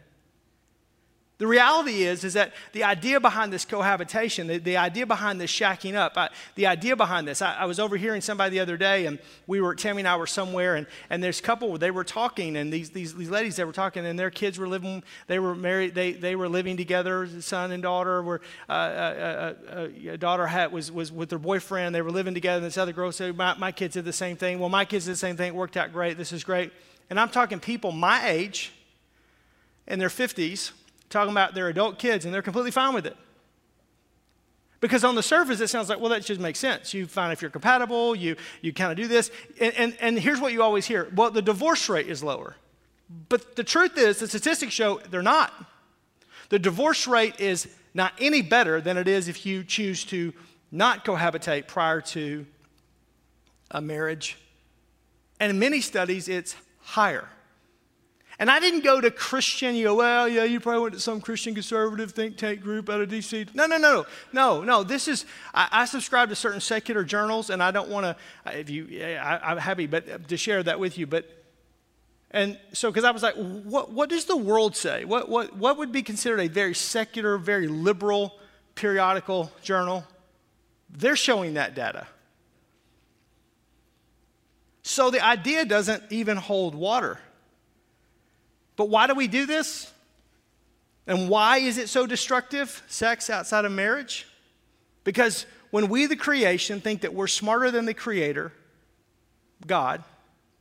The 1.39 1.47
reality 1.47 2.03
is, 2.03 2.25
is 2.25 2.35
that 2.35 2.53
the 2.73 2.83
idea 2.83 3.21
behind 3.21 3.53
this 3.53 3.65
cohabitation, 3.65 4.49
the, 4.49 4.59
the 4.59 4.77
idea 4.77 5.07
behind 5.07 5.41
this 5.41 5.53
shacking 5.53 5.95
up, 5.95 6.17
I, 6.17 6.31
the 6.57 6.67
idea 6.67 6.97
behind 6.97 7.29
this, 7.29 7.41
I, 7.41 7.55
I, 7.55 7.65
was 7.65 7.79
overhearing 7.79 8.21
somebody 8.23 8.51
the 8.51 8.61
other 8.61 8.77
day, 8.77 9.07
and 9.07 9.21
we 9.47 9.61
were, 9.61 9.77
Tammy 9.77 10.01
and 10.01 10.09
I 10.09 10.17
were 10.17 10.27
somewhere, 10.27 10.75
and, 10.75 10.85
and 11.11 11.25
a 11.25 11.33
couple, 11.35 11.79
they 11.79 11.93
were 11.93 12.03
talking, 12.03 12.57
and 12.57 12.73
these, 12.73 12.91
these, 12.91 13.15
these 13.15 13.31
ladies, 13.31 13.55
they 13.55 13.63
were 13.63 13.73
talking, 13.73 14.05
and 14.05 14.19
their 14.19 14.33
kids 14.33 14.59
were 14.59 14.67
living, 14.67 15.05
they 15.29 15.39
were 15.39 15.55
married, 15.55 15.95
they, 15.95 16.11
they 16.11 16.35
were 16.35 16.49
living 16.49 16.77
together, 16.77 17.29
son 17.41 17.71
and 17.71 17.85
daughter 17.85 18.21
were, 18.21 18.41
uh, 18.69 18.73
uh, 18.73 19.55
uh, 19.71 19.89
uh 20.11 20.17
daughter 20.17 20.49
had, 20.49 20.73
was, 20.73 20.91
was 20.91 21.13
with 21.13 21.29
their 21.29 21.39
boyfriend, 21.39 21.95
they 21.95 22.03
were 22.03 22.11
living 22.11 22.35
together, 22.35 22.57
and 22.57 22.67
this 22.67 22.79
other 22.79 22.93
girl 22.93 23.13
said, 23.13 23.37
my, 23.37 23.57
my 23.59 23.71
kids 23.71 23.95
did 23.95 24.05
the 24.05 24.13
same 24.13 24.37
thing. 24.37 24.59
Well, 24.59 24.71
my 24.71 24.85
kids 24.85 25.05
did 25.05 25.13
the 25.13 25.19
same 25.19 25.37
thing, 25.37 25.49
it 25.49 25.55
worked 25.55 25.77
out 25.77 25.93
great, 25.93 26.19
this 26.19 26.33
is 26.33 26.43
great. 26.43 26.73
And 27.11 27.21
I'm 27.21 27.29
talking 27.29 27.61
people 27.61 27.93
my 27.93 28.29
age, 28.29 28.73
in 29.87 29.99
their 29.99 30.11
50s, 30.11 30.73
talking 31.11 31.33
about 31.33 31.55
their 31.55 31.69
adult 31.69 31.99
kids, 31.99 32.25
and 32.25 32.33
they're 32.33 32.43
completely 32.43 32.71
fine 32.71 32.95
with 32.95 33.07
it. 33.07 33.17
Because 34.81 35.03
on 35.03 35.17
the 35.17 35.23
surface, 35.23 35.61
it 35.61 35.69
sounds 35.69 35.89
like, 35.89 35.99
well, 35.99 36.11
that 36.11 36.25
just 36.25 36.41
makes 36.41 36.59
sense. 36.59 36.95
You 36.95 37.07
find 37.07 37.33
if 37.33 37.43
you're 37.43 37.51
compatible, 37.51 38.15
you, 38.15 38.37
you 38.61 38.73
kind 38.73 38.93
of 38.93 38.97
do 38.97 39.09
this. 39.09 39.31
And, 39.61 39.75
and, 39.75 39.97
and 40.01 40.19
here's 40.19 40.41
what 40.41 40.53
you 40.53 40.63
always 40.63 40.87
hear 40.87 41.11
well, 41.15 41.31
the 41.31 41.43
divorce 41.43 41.89
rate 41.89 42.09
is 42.09 42.23
lower. 42.23 42.55
But 43.29 43.57
the 43.57 43.65
truth 43.65 43.97
is, 43.97 44.19
the 44.19 44.29
statistics 44.29 44.73
show 44.73 45.01
they're 45.11 45.23
not. 45.23 45.53
The 46.51 46.59
divorce 46.59 47.07
rate 47.07 47.41
is 47.41 47.69
not 47.93 48.13
any 48.21 48.43
better 48.43 48.81
than 48.81 48.97
it 48.97 49.09
is 49.09 49.29
if 49.29 49.45
you 49.45 49.65
choose 49.65 50.05
to 50.07 50.33
not 50.71 51.05
cohabitate 51.05 51.67
prior 51.67 52.01
to 52.01 52.47
a 53.71 53.81
marriage. 53.81 54.37
And 55.41 55.51
in 55.51 55.59
many 55.59 55.81
studies, 55.81 56.29
it's 56.29 56.55
higher. 56.81 57.29
And 58.41 58.49
I 58.49 58.61
didn't 58.61 58.85
go 58.85 59.01
to 59.01 59.11
Christian, 59.11 59.75
you 59.75 59.85
go, 59.85 59.97
well, 59.97 60.29
yeah, 60.29 60.45
you 60.45 60.61
probably 60.61 60.83
went 60.83 60.95
to 60.95 61.01
some 61.01 61.21
Christian 61.21 61.55
conservative 61.55 62.13
think 62.13 62.37
tank 62.37 62.61
group 62.61 62.89
out 62.89 63.01
of 63.01 63.09
DC. 63.09 63.53
No, 63.53 63.67
no, 63.67 63.79
no, 63.79 63.93
no, 63.93 64.07
no. 64.33 64.63
No. 64.63 64.85
This 64.85 65.09
is, 65.09 65.27
I, 65.53 65.69
I 65.73 65.85
subscribe 65.87 66.29
to 66.29 66.37
certain 66.37 66.61
secular 66.61 67.03
journals, 67.03 67.51
and 67.51 67.61
I 67.61 67.73
don't 67.73 67.89
want 67.89 68.05
to, 68.05 68.17
if 68.59 68.71
you, 68.71 69.03
I, 69.03 69.53
am 69.53 69.59
happy 69.59 69.89
but 69.89 70.09
uh, 70.09 70.19
to 70.29 70.37
share 70.37 70.63
that 70.63 70.79
with 70.79 70.99
you. 70.99 71.07
But, 71.09 71.27
and 72.31 72.57
so, 72.73 72.91
because 72.91 73.03
I 73.03 73.11
was 73.11 73.25
like, 73.25 73.35
what, 73.35 73.91
what 73.91 74.09
does 74.09 74.27
the 74.27 74.37
world 74.37 74.77
say? 74.77 75.05
What, 75.05 75.29
what, 75.29 75.57
what 75.57 75.77
would 75.79 75.91
be 75.91 76.03
considered 76.03 76.39
a 76.39 76.49
very 76.49 76.75
secular, 76.75 77.39
very 77.39 77.67
liberal 77.67 78.39
periodical 78.77 79.51
journal? 79.63 80.05
They're 80.91 81.17
showing 81.17 81.55
that 81.55 81.75
data. 81.75 82.07
So 84.83 85.11
the 85.11 85.25
idea 85.25 85.65
doesn't 85.65 86.05
even 86.11 86.37
hold 86.37 86.77
water. 86.77 87.19
But 88.79 88.89
why 88.89 89.09
do 89.09 89.15
we 89.15 89.27
do 89.27 89.45
this? 89.45 89.93
And 91.07 91.29
why 91.29 91.59
is 91.59 91.79
it 91.79 91.89
so 91.89 92.07
destructive, 92.07 92.83
sex 92.87 93.29
outside 93.29 93.65
of 93.65 93.73
marriage? 93.73 94.27
Because 95.03 95.47
when 95.71 95.89
we, 95.89 96.07
the 96.07 96.17
creation, 96.17 96.81
think 96.81 97.01
that 97.01 97.13
we're 97.13 97.27
smarter 97.27 97.73
than 97.73 97.87
the 97.87 97.95
creator, 97.95 98.53
God, 99.67 100.05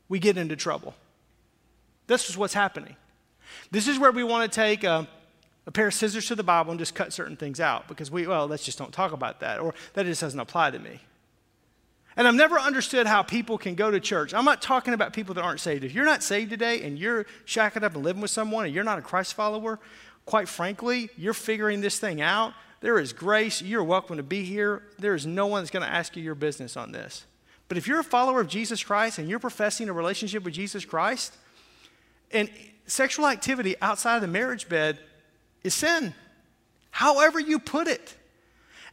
we 0.09 0.17
get 0.17 0.35
into 0.35 0.55
trouble. 0.55 0.95
This 2.07 2.29
is 2.29 2.35
what's 2.35 2.55
happening. 2.55 2.95
This 3.69 3.87
is 3.87 3.99
where 3.99 4.11
we 4.11 4.23
want 4.23 4.51
to 4.51 4.55
take 4.55 4.83
a, 4.83 5.07
a, 5.67 5.71
pair 5.71 5.87
of 5.87 5.93
scissors 5.93 6.25
to 6.27 6.35
the 6.35 6.43
Bible 6.43 6.71
and 6.71 6.79
just 6.79 6.95
cut 6.95 7.13
certain 7.13 7.37
things 7.37 7.59
out 7.59 7.87
because 7.87 8.09
we, 8.09 8.25
well, 8.25 8.47
let's 8.47 8.65
just 8.65 8.79
don't 8.79 8.91
talk 8.91 9.11
about 9.11 9.41
that, 9.41 9.59
or 9.59 9.75
that 9.93 10.05
just 10.07 10.21
doesn't 10.21 10.39
apply 10.39 10.71
to 10.71 10.79
me. 10.79 11.01
And 12.17 12.27
I've 12.27 12.35
never 12.35 12.59
understood 12.59 13.05
how 13.05 13.21
people 13.21 13.59
can 13.59 13.75
go 13.75 13.91
to 13.91 13.99
church. 13.99 14.33
I'm 14.33 14.43
not 14.43 14.59
talking 14.59 14.95
about 14.95 15.13
people 15.13 15.35
that 15.35 15.43
aren't 15.43 15.59
saved. 15.59 15.83
If 15.83 15.93
you're 15.93 16.03
not 16.03 16.23
saved 16.23 16.49
today 16.49 16.81
and 16.81 16.97
you're 16.97 17.25
shacking 17.45 17.83
up 17.83 17.93
and 17.93 18.03
living 18.03 18.23
with 18.23 18.31
someone 18.31 18.65
and 18.65 18.73
you're 18.73 18.83
not 18.83 18.97
a 18.97 19.03
Christ 19.03 19.35
follower, 19.35 19.79
quite 20.25 20.49
frankly, 20.49 21.11
you're 21.15 21.35
figuring 21.35 21.79
this 21.79 21.99
thing 21.99 22.19
out. 22.19 22.53
There 22.81 22.97
is 22.97 23.13
grace. 23.13 23.61
You're 23.61 23.83
welcome 23.83 24.17
to 24.17 24.23
be 24.23 24.43
here. 24.43 24.81
There 24.97 25.13
is 25.13 25.27
no 25.27 25.45
one 25.45 25.61
that's 25.61 25.69
going 25.69 25.85
to 25.85 25.93
ask 25.93 26.17
you 26.17 26.23
your 26.23 26.35
business 26.35 26.75
on 26.75 26.91
this. 26.91 27.25
But 27.67 27.77
if 27.77 27.87
you're 27.87 27.99
a 27.99 28.03
follower 28.03 28.41
of 28.41 28.47
Jesus 28.47 28.83
Christ 28.83 29.19
and 29.19 29.29
you're 29.29 29.39
professing 29.39 29.87
a 29.87 29.93
relationship 29.93 30.43
with 30.43 30.55
Jesus 30.55 30.85
Christ, 30.85 31.35
and 32.31 32.49
sexual 32.87 33.27
activity 33.27 33.75
outside 33.79 34.15
of 34.15 34.21
the 34.21 34.27
marriage 34.27 34.67
bed 34.67 34.97
is 35.63 35.75
sin, 35.75 36.15
however 36.89 37.39
you 37.39 37.59
put 37.59 37.87
it. 37.87 38.15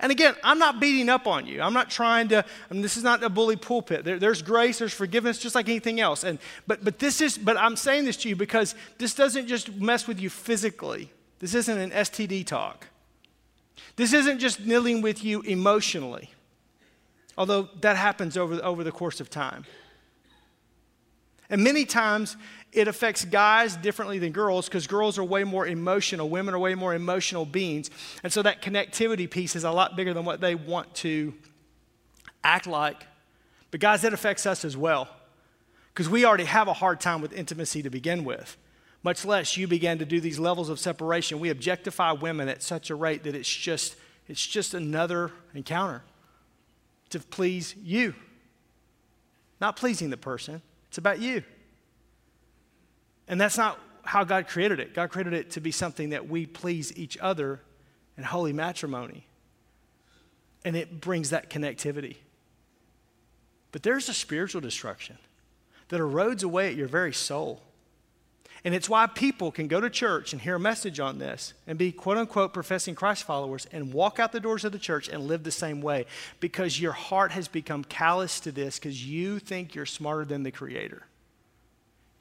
And 0.00 0.11
again, 0.11 0.35
I'm 0.42 0.59
not 0.59 0.80
beating 0.80 1.09
up 1.09 1.26
on 1.26 1.46
you. 1.46 1.62
I'm 1.62 1.72
not 1.72 1.90
trying 1.90 2.28
to, 2.28 2.44
I 2.70 2.72
mean, 2.74 2.83
this 2.83 2.96
is 2.96 3.02
not 3.02 3.22
a 3.22 3.28
bully 3.28 3.57
pulpit. 3.57 4.04
There, 4.04 4.18
there's 4.18 4.42
grace, 4.42 4.78
there's 4.78 4.92
forgiveness, 4.92 5.38
just 5.38 5.54
like 5.54 5.68
anything 5.68 6.00
else. 6.00 6.24
And, 6.24 6.38
but, 6.66 6.85
but 6.85 6.98
this 6.98 7.20
is, 7.20 7.38
but 7.38 7.57
I'm 7.57 7.76
saying 7.76 8.04
this 8.04 8.16
to 8.18 8.28
you 8.28 8.37
because 8.37 8.74
this 8.98 9.14
doesn't 9.14 9.46
just 9.46 9.74
mess 9.76 10.09
with 10.09 10.20
you 10.20 10.30
physically. 10.30 11.11
This 11.38 11.54
isn't 11.54 11.78
an 11.78 11.90
STD 11.90 12.46
talk. 12.46 12.88
This 13.96 14.12
isn't 14.12 14.40
just 14.40 14.66
dealing 14.66 15.02
with 15.02 15.22
you 15.22 15.40
emotionally, 15.42 16.30
although 17.38 17.68
that 17.80 17.96
happens 17.96 18.37
over, 18.37 18.62
over 18.64 18.83
the 18.83 18.92
course 18.92 19.20
of 19.20 19.30
time. 19.30 19.64
And 21.50 21.62
many 21.62 21.85
times 21.85 22.37
it 22.75 22.89
affects 22.89 23.25
guys 23.25 23.77
differently 23.77 24.19
than 24.19 24.33
girls 24.33 24.67
because 24.67 24.87
girls 24.87 25.17
are 25.17 25.25
way 25.25 25.45
more 25.45 25.67
emotional. 25.67 26.29
Women 26.29 26.55
are 26.55 26.59
way 26.59 26.75
more 26.75 26.93
emotional 26.93 27.47
beings. 27.47 27.89
And 28.23 28.33
so 28.33 28.43
that 28.43 28.63
connectivity 28.63 29.31
piece 29.31 29.55
is 29.55 29.63
a 29.63 29.71
lot 29.71 29.97
bigger 29.97 30.13
than 30.13 30.25
what 30.25 30.41
they 30.41 30.57
want 30.57 30.93
to 30.97 31.33
act 32.43 32.67
like 32.67 33.07
But, 33.71 33.81
guys, 33.81 34.03
that 34.03 34.13
affects 34.13 34.45
us 34.45 34.65
as 34.65 34.77
well 34.77 35.09
because 35.93 36.09
we 36.09 36.25
already 36.25 36.45
have 36.45 36.67
a 36.67 36.73
hard 36.73 37.01
time 37.01 37.23
with 37.23 37.33
intimacy 37.33 37.83
to 37.83 37.91
begin 37.91 38.25
with. 38.25 38.57
Much 39.05 39.25
less 39.25 39.57
you 39.57 39.69
begin 39.69 39.99
to 39.99 40.05
do 40.05 40.21
these 40.21 40.39
levels 40.39 40.69
of 40.69 40.81
separation. 40.81 41.39
We 41.39 41.51
objectify 41.51 42.13
women 42.13 42.49
at 42.49 42.63
such 42.63 42.91
a 42.91 42.95
rate 42.95 43.23
that 43.23 43.35
it's 43.35 43.49
just, 43.49 43.97
it's 44.29 44.45
just 44.45 44.75
another 44.75 45.31
encounter 45.55 46.03
to 47.11 47.21
please 47.21 47.77
you. 47.83 48.15
Not 49.61 49.77
pleasing 49.77 50.11
the 50.11 50.17
person, 50.17 50.63
it's 50.89 50.99
about 50.99 51.21
you. 51.21 51.45
And 53.29 53.41
that's 53.41 53.57
not 53.57 53.79
how 54.03 54.25
God 54.25 54.47
created 54.49 54.81
it. 54.81 54.95
God 54.95 55.11
created 55.11 55.33
it 55.33 55.53
to 55.53 55.61
be 55.61 55.71
something 55.71 56.11
that 56.11 56.29
we 56.29 56.47
please 56.47 56.97
each 56.97 57.17
other 57.19 57.61
in 58.17 58.25
holy 58.25 58.53
matrimony. 58.53 59.27
And 60.65 60.77
it 60.77 61.01
brings 61.01 61.31
that 61.31 61.51
connectivity. 61.51 62.17
But 63.73 63.83
there's 63.83 64.09
a 64.09 64.15
spiritual 64.15 64.61
destruction 64.61 65.19
that 65.89 66.01
erodes 66.01 66.45
away 66.45 66.69
at 66.69 66.77
your 66.77 66.89
very 66.89 67.13
soul. 67.13 67.61
And 68.65 68.75
it's 68.75 68.89
why 68.89 69.07
people 69.07 69.53
can 69.53 69.69
go 69.69 69.81
to 69.81 69.91
church 69.91 70.33
and 70.33 70.41
hear 70.41 70.55
a 70.55 70.61
message 70.61 70.99
on 70.99 71.19
this 71.19 71.53
and 71.67 71.77
be 71.77 71.93
quote 71.93 72.17
unquote 72.17 72.55
professing 72.55 72.95
Christ 72.95 73.25
followers 73.25 73.67
and 73.73 73.93
walk 73.93 74.19
out 74.19 74.33
the 74.33 74.41
doors 74.41 74.65
of 74.65 74.73
the 74.73 74.79
church 74.79 75.09
and 75.09 75.25
live 75.25 75.45
the 75.45 75.51
same 75.51 75.83
way 75.83 76.07
because 76.41 76.81
your 76.81 76.93
heart 76.93 77.33
has 77.33 77.47
become 77.47 77.85
callous 77.85 78.41
to 78.41 78.53
this 78.53 78.79
because 78.79 79.07
you 79.07 79.39
think 79.39 79.75
you're 79.75 79.85
smarter 79.85 80.25
than 80.25 80.45
the 80.45 80.51
Creator. 80.51 81.03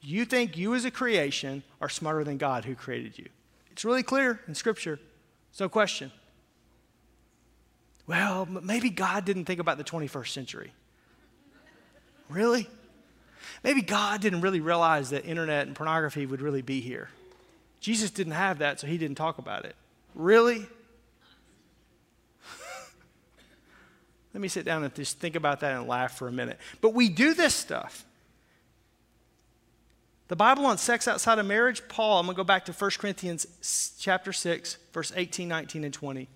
You 0.04 0.26
think 0.26 0.58
you 0.58 0.76
as 0.76 0.84
a 0.84 0.92
creation 0.92 1.64
are 1.80 1.88
smarter 1.88 2.26
than 2.26 2.38
God 2.38 2.66
who 2.66 2.76
created 2.76 3.18
you. 3.18 3.28
It's 3.72 3.86
really 3.86 4.04
clear 4.04 4.42
in 4.48 4.54
Scripture. 4.54 5.00
There's 5.52 5.62
no 5.62 5.70
question. 5.70 6.12
Well, 8.06 8.46
maybe 8.46 8.90
God 8.90 9.24
didn't 9.24 9.46
think 9.46 9.62
about 9.62 9.78
the 9.78 9.84
21st 9.84 10.28
century. 10.28 10.74
Really? 12.28 12.68
Maybe 13.64 13.82
God 13.82 14.20
didn't 14.20 14.42
really 14.42 14.60
realize 14.60 15.12
that 15.12 15.26
internet 15.26 15.68
and 15.68 15.76
pornography 15.76 16.26
would 16.26 16.42
really 16.42 16.62
be 16.62 16.82
here. 16.82 17.10
Jesus 17.80 18.12
didn't 18.12 18.34
have 18.34 18.60
that, 18.60 18.80
so 18.80 18.88
he 18.88 18.98
didn't 18.98 19.16
talk 19.16 19.38
about 19.38 19.64
it. 19.66 19.76
Really? 20.16 20.66
Let 24.34 24.42
me 24.42 24.50
sit 24.50 24.66
down 24.66 24.84
and 24.84 24.94
just 24.94 25.20
think 25.20 25.36
about 25.36 25.62
that 25.62 25.78
and 25.78 25.88
laugh 25.88 26.18
for 26.18 26.28
a 26.28 26.32
minute. 26.32 26.60
But 26.82 26.94
we 26.94 27.08
do 27.08 27.34
this 27.34 27.56
stuff. 27.56 28.06
The 30.34 30.38
Bible 30.38 30.66
on 30.66 30.80
sex 30.80 31.08
outside 31.08 31.38
of 31.38 31.46
marriage, 31.46 31.88
Paul, 31.88 32.18
I'm 32.18 32.26
going 32.26 32.34
to 32.34 32.38
go 32.38 32.44
back 32.44 32.66
to 32.66 32.72
1 32.72 32.92
Corinthians 32.98 33.46
chapter 34.00 34.34
6, 34.34 34.80
verse 34.92 35.14
18, 35.16 35.48
19, 35.48 35.84
and 35.84 35.94
20. 35.94 36.28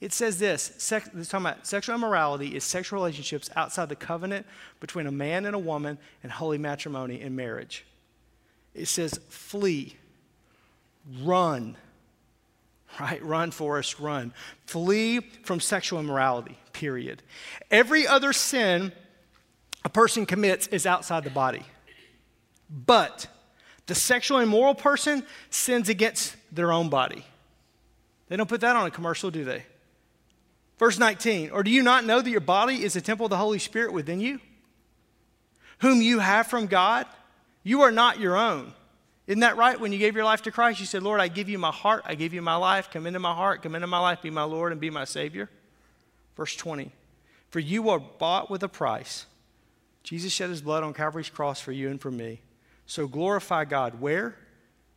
It 0.00 0.12
says 0.12 0.40
this, 0.40 0.72
sex, 0.78 1.08
it's 1.16 1.28
talking 1.28 1.46
about 1.46 1.64
sexual 1.64 1.94
immorality 1.94 2.56
is 2.56 2.64
sexual 2.64 2.98
relationships 2.98 3.48
outside 3.54 3.88
the 3.90 3.94
covenant 3.94 4.44
between 4.80 5.06
a 5.06 5.12
man 5.12 5.46
and 5.46 5.54
a 5.54 5.58
woman 5.60 5.98
and 6.24 6.32
holy 6.32 6.58
matrimony 6.58 7.20
in 7.20 7.36
marriage. 7.36 7.86
It 8.74 8.88
says, 8.88 9.20
flee, 9.28 9.94
run, 11.20 11.76
right? 12.98 13.24
Run, 13.24 13.52
Forrest, 13.52 14.00
run. 14.00 14.34
Flee 14.66 15.20
from 15.44 15.60
sexual 15.60 16.00
immorality, 16.00 16.58
period. 16.72 17.22
Every 17.70 18.04
other 18.04 18.32
sin 18.32 18.90
a 19.84 19.88
person 19.88 20.26
commits 20.26 20.66
is 20.66 20.86
outside 20.86 21.22
the 21.22 21.30
body. 21.30 21.62
But 22.72 23.26
the 23.86 23.94
sexually 23.94 24.44
immoral 24.44 24.74
person 24.74 25.24
sins 25.50 25.90
against 25.90 26.36
their 26.50 26.72
own 26.72 26.88
body. 26.88 27.24
They 28.28 28.36
don't 28.36 28.48
put 28.48 28.62
that 28.62 28.76
on 28.76 28.86
a 28.86 28.90
commercial, 28.90 29.30
do 29.30 29.44
they? 29.44 29.64
Verse 30.78 30.98
19, 30.98 31.50
or 31.50 31.62
do 31.62 31.70
you 31.70 31.82
not 31.82 32.04
know 32.04 32.20
that 32.20 32.30
your 32.30 32.40
body 32.40 32.82
is 32.82 32.96
a 32.96 33.00
temple 33.00 33.26
of 33.26 33.30
the 33.30 33.36
Holy 33.36 33.58
Spirit 33.58 33.92
within 33.92 34.20
you, 34.20 34.40
whom 35.78 36.00
you 36.00 36.18
have 36.18 36.46
from 36.46 36.66
God? 36.66 37.06
You 37.62 37.82
are 37.82 37.92
not 37.92 38.18
your 38.18 38.36
own. 38.36 38.72
Isn't 39.26 39.40
that 39.40 39.56
right? 39.56 39.78
When 39.78 39.92
you 39.92 39.98
gave 39.98 40.16
your 40.16 40.24
life 40.24 40.42
to 40.42 40.50
Christ, 40.50 40.80
you 40.80 40.86
said, 40.86 41.02
Lord, 41.02 41.20
I 41.20 41.28
give 41.28 41.48
you 41.48 41.58
my 41.58 41.70
heart, 41.70 42.02
I 42.06 42.16
give 42.16 42.34
you 42.34 42.42
my 42.42 42.56
life, 42.56 42.90
come 42.90 43.06
into 43.06 43.20
my 43.20 43.34
heart, 43.34 43.62
come 43.62 43.74
into 43.74 43.86
my 43.86 44.00
life, 44.00 44.22
be 44.22 44.30
my 44.30 44.42
Lord 44.42 44.72
and 44.72 44.80
be 44.80 44.90
my 44.90 45.04
Savior. 45.04 45.48
Verse 46.36 46.56
20, 46.56 46.90
for 47.50 47.60
you 47.60 47.90
are 47.90 48.00
bought 48.00 48.50
with 48.50 48.62
a 48.62 48.68
price. 48.68 49.26
Jesus 50.02 50.32
shed 50.32 50.50
his 50.50 50.62
blood 50.62 50.82
on 50.82 50.94
Calvary's 50.94 51.30
cross 51.30 51.60
for 51.60 51.70
you 51.70 51.90
and 51.90 52.00
for 52.00 52.10
me. 52.10 52.40
So 52.92 53.08
glorify 53.08 53.64
God. 53.64 54.02
Where? 54.02 54.36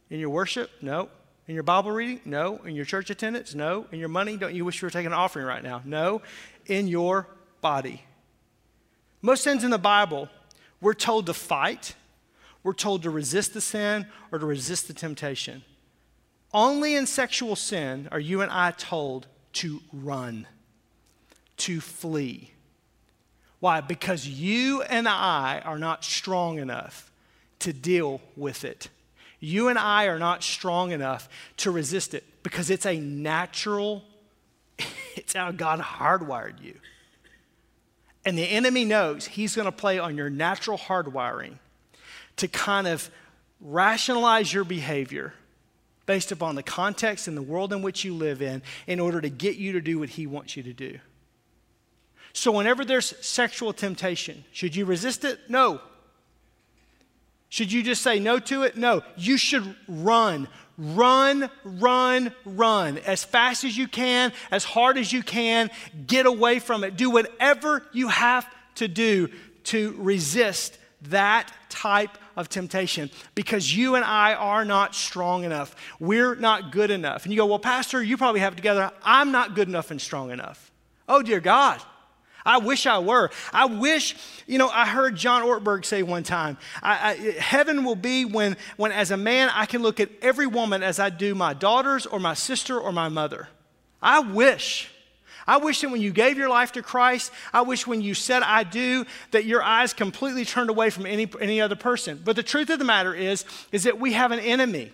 In 0.10 0.20
your 0.20 0.30
worship? 0.30 0.70
No. 0.82 1.08
In 1.48 1.54
your 1.54 1.64
Bible 1.64 1.94
reading? 1.94 2.20
No. 2.26 2.58
In 2.66 2.76
your 2.76 2.84
church 2.84 3.10
attendance? 3.10 3.56
No. 3.56 3.88
In 3.90 4.00
your 4.00 4.10
money? 4.10 4.36
Don't 4.36 4.54
you 4.54 4.66
wish 4.66 4.82
you 4.82 4.86
were 4.86 4.90
taking 4.90 5.08
an 5.08 5.14
offering 5.14 5.46
right 5.46 5.64
now? 5.64 5.82
No. 5.86 6.22
In 6.66 6.90
your 6.90 7.26
body. 7.62 8.04
Most 9.22 9.46
sins 9.46 9.64
in 9.64 9.72
the 9.72 9.78
Bible, 9.78 10.28
we're 10.82 10.94
told 10.94 11.26
to 11.28 11.34
fight, 11.34 11.96
we're 12.64 12.74
told 12.74 13.02
to 13.04 13.10
resist 13.10 13.54
the 13.54 13.62
sin 13.62 14.08
or 14.30 14.40
to 14.40 14.46
resist 14.46 14.90
the 14.90 14.94
temptation. 14.94 15.64
Only 16.54 16.96
in 16.96 17.08
sexual 17.08 17.56
sin 17.56 18.10
are 18.12 18.20
you 18.20 18.42
and 18.42 18.52
I 18.52 18.72
told 18.72 19.28
to 19.54 19.80
run, 19.94 20.48
to 21.56 21.80
flee. 21.80 22.52
Why? 23.62 23.80
Because 23.80 24.28
you 24.28 24.82
and 24.82 25.08
I 25.08 25.62
are 25.64 25.80
not 25.80 26.04
strong 26.04 26.60
enough 26.60 27.10
to 27.66 27.74
deal 27.74 28.22
with 28.36 28.64
it. 28.64 28.90
You 29.40 29.70
and 29.70 29.78
I 29.78 30.06
are 30.06 30.20
not 30.20 30.44
strong 30.44 30.92
enough 30.92 31.28
to 31.58 31.72
resist 31.72 32.14
it 32.14 32.24
because 32.44 32.70
it's 32.70 32.86
a 32.86 33.00
natural, 33.00 34.04
it's 35.16 35.34
how 35.34 35.52
God 35.52 35.80
hardwired 35.80 36.62
you. 36.62 36.76
And 38.24 38.38
the 38.38 38.44
enemy 38.44 38.86
knows 38.86 39.26
he's 39.26 39.56
going 39.56 39.66
to 39.66 39.72
play 39.72 39.98
on 39.98 40.16
your 40.16 40.30
natural 40.30 40.78
hardwiring 40.78 41.58
to 42.38 42.48
kind 42.48 42.88
of 42.88 43.10
rationalize 43.60 44.54
your 44.54 44.64
behavior 44.64 45.34
based 46.06 46.32
upon 46.32 46.54
the 46.54 46.64
context 46.64 47.28
and 47.28 47.36
the 47.36 47.42
world 47.42 47.74
in 47.74 47.82
which 47.82 48.04
you 48.04 48.14
live 48.14 48.44
in 48.44 48.62
in 48.86 49.00
order 49.00 49.22
to 49.22 49.30
get 49.30 49.56
you 49.56 49.72
to 49.72 49.82
do 49.82 49.98
what 49.98 50.10
he 50.10 50.28
wants 50.28 50.56
you 50.56 50.62
to 50.62 50.74
do. 50.74 51.00
So, 52.32 52.52
whenever 52.52 52.86
there's 52.86 53.16
sexual 53.26 53.74
temptation, 53.74 54.44
should 54.52 54.76
you 54.76 54.86
resist 54.86 55.24
it? 55.24 55.40
No. 55.50 55.82
Should 57.50 57.72
you 57.72 57.84
just 57.84 58.02
say 58.02 58.20
no 58.20 58.40
to 58.40 58.64
it? 58.64 58.76
No. 58.76 59.04
You 59.16 59.38
should 59.38 59.76
run. 59.88 60.48
Run, 60.78 61.50
run, 61.64 62.34
run 62.44 62.98
as 63.00 63.24
fast 63.24 63.64
as 63.64 63.78
you 63.78 63.88
can, 63.88 64.34
as 64.52 64.66
hard 64.66 64.98
as 64.98 65.14
you 65.14 65.24
can. 65.24 65.72
Get 66.06 66.26
away 66.26 66.60
from 66.60 66.84
it. 66.84 66.98
Do 66.98 67.10
whatever 67.10 67.84
you 67.94 68.10
have 68.10 68.46
to 68.76 68.88
do 68.88 69.30
to 69.66 69.96
resist 69.98 70.78
that 71.04 71.52
type 71.70 72.18
of 72.36 72.50
temptation 72.50 73.10
because 73.36 73.76
you 73.76 73.96
and 73.96 74.04
I 74.04 74.34
are 74.34 74.66
not 74.66 74.96
strong 74.96 75.44
enough. 75.44 75.76
We're 76.00 76.36
not 76.36 76.72
good 76.72 76.92
enough. 76.92 77.24
And 77.24 77.34
you 77.34 77.38
go, 77.38 77.46
Well, 77.46 77.60
Pastor, 77.60 78.04
you 78.04 78.18
probably 78.18 78.42
have 78.42 78.54
it 78.54 78.58
together. 78.58 78.92
I'm 79.04 79.32
not 79.32 79.56
good 79.56 79.68
enough 79.68 79.92
and 79.92 80.02
strong 80.02 80.32
enough. 80.32 80.72
Oh, 81.08 81.22
dear 81.22 81.40
God. 81.40 81.82
I 82.46 82.60
wish 82.60 82.86
I 82.86 83.00
were. 83.00 83.32
I 83.52 83.66
wish, 83.66 84.16
you 84.46 84.58
know, 84.58 84.70
I 84.70 84.86
heard 84.86 85.16
John 85.16 85.42
Ortberg 85.42 85.84
say 85.84 86.04
one 86.04 86.24
time, 86.24 86.58
I, 86.84 87.12
I, 87.12 87.14
heaven 87.40 87.84
will 87.84 87.96
be 87.96 88.24
when, 88.26 88.56
when 88.78 88.92
as 88.92 89.12
a 89.12 89.18
man 89.18 89.50
I 89.54 89.66
can 89.66 89.82
look 89.82 90.00
at 90.00 90.10
every 90.22 90.48
woman 90.48 90.84
as 90.84 91.00
I 91.00 91.10
do 91.10 91.34
my 91.34 91.54
daughters 91.54 92.06
or 92.06 92.20
my 92.20 92.36
sister 92.36 92.80
or 92.80 92.92
my 92.92 93.10
mother. 93.10 93.48
I 94.02 94.20
wish. 94.20 94.92
I 95.48 95.58
wish 95.58 95.82
that 95.82 95.92
when 95.92 96.02
you 96.02 96.12
gave 96.12 96.38
your 96.38 96.50
life 96.50 96.72
to 96.74 96.82
Christ, 96.82 97.32
I 97.54 97.62
wish 97.62 97.86
when 97.86 98.02
you 98.02 98.14
said 98.14 98.44
I 98.44 98.64
do, 98.64 99.06
that 99.32 99.46
your 99.46 99.62
eyes 99.62 99.94
completely 99.94 100.46
turned 100.46 100.70
away 100.70 100.90
from 100.90 101.06
any, 101.06 101.28
any 101.40 101.62
other 101.62 101.76
person. 101.76 102.22
But 102.24 102.36
the 102.36 102.44
truth 102.44 102.70
of 102.70 102.80
the 102.80 102.86
matter 102.86 103.14
is, 103.14 103.46
is 103.72 103.84
that 103.84 104.00
we 104.00 104.14
have 104.14 104.32
an 104.32 104.40
enemy 104.40 104.92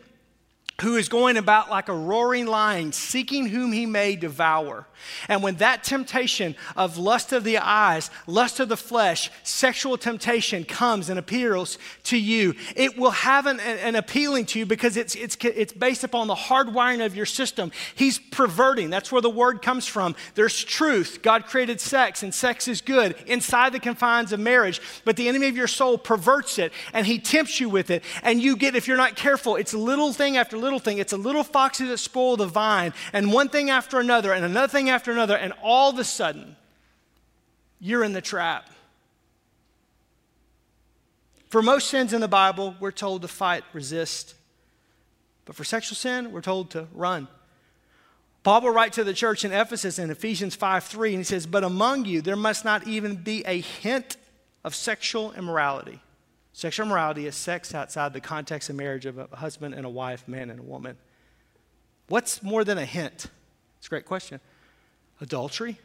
who 0.81 0.95
is 0.95 1.09
going 1.09 1.37
about 1.37 1.69
like 1.69 1.89
a 1.89 1.93
roaring 1.93 2.45
lion, 2.45 2.91
seeking 2.91 3.47
whom 3.47 3.71
he 3.71 3.85
may 3.85 4.15
devour. 4.15 4.85
And 5.27 5.43
when 5.43 5.55
that 5.55 5.83
temptation 5.83 6.55
of 6.75 6.97
lust 6.97 7.33
of 7.33 7.43
the 7.43 7.57
eyes, 7.57 8.09
lust 8.27 8.59
of 8.59 8.69
the 8.69 8.77
flesh, 8.77 9.31
sexual 9.43 9.97
temptation 9.97 10.63
comes 10.63 11.09
and 11.09 11.17
appeals 11.17 11.77
to 12.03 12.17
you, 12.17 12.55
it 12.75 12.97
will 12.97 13.11
have 13.11 13.45
an, 13.45 13.59
an 13.59 13.95
appealing 13.95 14.45
to 14.47 14.59
you 14.59 14.65
because 14.65 14.97
it's, 14.97 15.15
it's, 15.15 15.35
it's 15.43 15.73
based 15.73 16.03
upon 16.03 16.27
the 16.27 16.35
hardwiring 16.35 17.05
of 17.05 17.15
your 17.15 17.25
system. 17.25 17.71
He's 17.95 18.19
perverting. 18.19 18.89
That's 18.89 19.11
where 19.11 19.21
the 19.21 19.29
word 19.29 19.61
comes 19.61 19.87
from. 19.87 20.15
There's 20.35 20.63
truth. 20.63 21.19
God 21.21 21.45
created 21.45 21.79
sex, 21.79 22.23
and 22.23 22.33
sex 22.33 22.67
is 22.67 22.81
good 22.81 23.15
inside 23.27 23.73
the 23.73 23.79
confines 23.79 24.31
of 24.31 24.39
marriage. 24.39 24.81
But 25.05 25.15
the 25.15 25.27
enemy 25.27 25.47
of 25.47 25.57
your 25.57 25.67
soul 25.67 25.97
perverts 25.97 26.59
it, 26.59 26.73
and 26.93 27.05
he 27.05 27.19
tempts 27.19 27.59
you 27.59 27.69
with 27.69 27.89
it. 27.89 28.03
And 28.23 28.41
you 28.41 28.55
get, 28.55 28.75
if 28.75 28.87
you're 28.87 28.97
not 28.97 29.15
careful, 29.15 29.55
it's 29.55 29.73
little 29.73 30.13
thing 30.13 30.37
after 30.37 30.57
little 30.57 30.70
thing. 30.79 30.97
It's 30.97 31.13
a 31.13 31.17
little 31.17 31.43
foxes 31.43 31.89
that 31.89 31.97
spoil 31.97 32.37
the 32.37 32.47
vine, 32.47 32.93
and 33.13 33.31
one 33.31 33.49
thing 33.49 33.69
after 33.69 33.99
another, 33.99 34.33
and 34.33 34.45
another 34.45 34.67
thing 34.67 34.89
after 34.89 35.11
another, 35.11 35.35
and 35.35 35.53
all 35.61 35.91
of 35.91 35.99
a 35.99 36.03
sudden, 36.03 36.55
you're 37.79 38.03
in 38.03 38.13
the 38.13 38.21
trap. 38.21 38.69
For 41.49 41.61
most 41.61 41.89
sins 41.89 42.13
in 42.13 42.21
the 42.21 42.27
Bible, 42.27 42.75
we're 42.79 42.91
told 42.91 43.23
to 43.23 43.27
fight, 43.27 43.63
resist. 43.73 44.35
But 45.45 45.55
for 45.55 45.63
sexual 45.63 45.95
sin, 45.95 46.31
we're 46.31 46.41
told 46.41 46.69
to 46.71 46.87
run. 46.93 47.27
Paul 48.43 48.61
will 48.61 48.71
write 48.71 48.93
to 48.93 49.03
the 49.03 49.13
church 49.13 49.45
in 49.45 49.51
Ephesus 49.51 49.99
in 49.99 50.09
Ephesians 50.09 50.55
5 50.55 50.83
3, 50.83 51.09
and 51.09 51.19
he 51.19 51.23
says, 51.23 51.45
But 51.45 51.63
among 51.63 52.05
you 52.05 52.21
there 52.21 52.35
must 52.35 52.65
not 52.65 52.87
even 52.87 53.15
be 53.17 53.43
a 53.45 53.59
hint 53.59 54.17
of 54.63 54.73
sexual 54.75 55.33
immorality. 55.33 55.99
Sexual 56.53 56.87
morality 56.87 57.27
is 57.27 57.35
sex 57.35 57.73
outside 57.73 58.13
the 58.13 58.21
context 58.21 58.69
of 58.69 58.75
marriage 58.75 59.05
of 59.05 59.17
a 59.17 59.27
husband 59.35 59.73
and 59.73 59.85
a 59.85 59.89
wife, 59.89 60.27
man 60.27 60.49
and 60.49 60.59
a 60.59 60.63
woman. 60.63 60.97
What's 62.07 62.43
more 62.43 62.63
than 62.63 62.77
a 62.77 62.85
hint? 62.85 63.27
It's 63.77 63.87
a 63.87 63.89
great 63.89 64.05
question. 64.05 64.39
Adultery. 65.21 65.77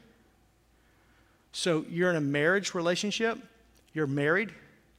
So 1.53 1.85
you're 1.89 2.11
in 2.11 2.17
a 2.17 2.21
marriage 2.21 2.75
relationship, 2.75 3.39
you're 3.95 4.07
married, 4.07 4.53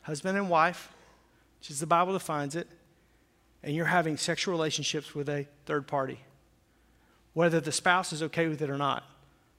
husband 0.04 0.38
and 0.38 0.50
wife, 0.50 0.90
which 1.60 1.70
is 1.70 1.80
the 1.80 1.86
Bible 1.86 2.14
defines 2.14 2.56
it, 2.56 2.68
and 3.62 3.76
you're 3.76 3.86
having 3.86 4.18
sexual 4.18 4.54
relationships 4.54 5.14
with 5.14 5.28
a 5.30 5.46
third 5.66 5.86
party, 5.86 6.22
whether 7.34 7.60
the 7.60 7.72
spouse 7.72 8.14
is 8.14 8.24
okay 8.24 8.48
with 8.48 8.62
it 8.62 8.70
or 8.70 8.78
not. 8.78 9.04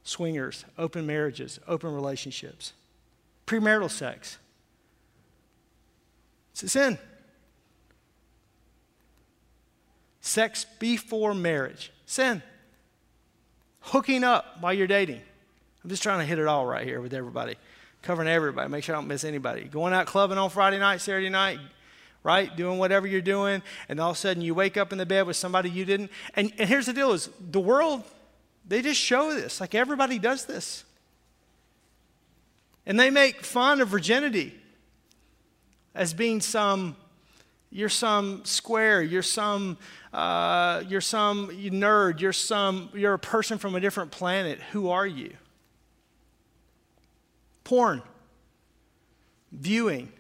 Swingers, 0.03 0.65
open 0.79 1.07
marriages, 1.07 1.61
open 1.69 1.95
relationships, 1.95 2.73
premarital 3.47 3.91
sex. 3.91 4.39
It's 6.59 6.65
a 6.65 6.69
sin. 6.71 6.99
Sex 10.21 10.67
before 10.81 11.33
marriage, 11.33 11.93
sin. 12.05 12.43
Hooking 13.81 14.25
up 14.25 14.57
while 14.59 14.75
you're 14.75 14.89
dating. 14.89 15.21
I'm 15.85 15.91
just 15.91 16.03
trying 16.03 16.19
to 16.19 16.25
hit 16.25 16.41
it 16.41 16.49
all 16.49 16.67
right 16.67 16.85
here 16.85 17.01
with 17.01 17.15
everybody, 17.15 17.55
covering 18.03 18.29
everybody, 18.29 18.69
make 18.69 18.83
sure 18.83 18.97
I 18.97 18.99
don't 18.99 19.07
miss 19.07 19.23
anybody. 19.23 19.67
Going 19.67 19.93
out 19.93 20.07
clubbing 20.07 20.37
on 20.37 20.51
Friday 20.51 20.81
night, 20.81 21.01
Saturday 21.01 21.29
night, 21.29 21.61
right? 22.25 22.55
Doing 22.57 22.81
whatever 22.81 23.07
you're 23.07 23.21
doing, 23.21 23.63
and 23.89 24.01
all 24.01 24.11
of 24.11 24.17
a 24.17 24.19
sudden 24.19 24.43
you 24.43 24.53
wake 24.53 24.77
up 24.77 24.91
in 24.91 24.99
the 24.99 25.07
bed 25.07 25.29
with 25.29 25.37
somebody 25.37 25.71
you 25.71 25.85
didn't. 25.85 26.11
And, 26.35 26.53
and 26.59 26.69
here's 26.69 26.87
the 26.87 26.93
deal 26.93 27.13
is 27.13 27.31
the 27.39 27.61
world, 27.61 28.03
they 28.67 28.83
just 28.83 29.01
show 29.01 29.33
this. 29.33 29.61
Like 29.61 29.77
everybody 29.77 30.19
does 30.19 30.45
this. 30.47 30.83
And 32.85 32.99
they 32.99 33.11
make 33.11 33.45
fun 33.45 33.81
of 33.81 33.87
virginity 33.87 34.58
as 35.99 36.15
being 36.15 36.41
some, 36.41 36.97
you're 37.71 37.89
some 37.89 38.45
square, 38.45 39.03
you're 39.03 39.21
some, 39.21 39.77
uh, 40.13 40.85
you're 40.87 41.01
some 41.01 41.49
nerd, 41.49 42.21
you're 42.21 42.33
some, 42.33 42.89
you're 42.95 43.15
a 43.15 43.19
person 43.19 43.59
from 43.59 43.75
a 43.75 43.81
different 43.81 44.13
planet. 44.13 44.61
Who 44.71 44.91
are 44.91 45.07
you? 45.07 45.33
Porn, 47.65 48.01
viewing, 49.51 50.13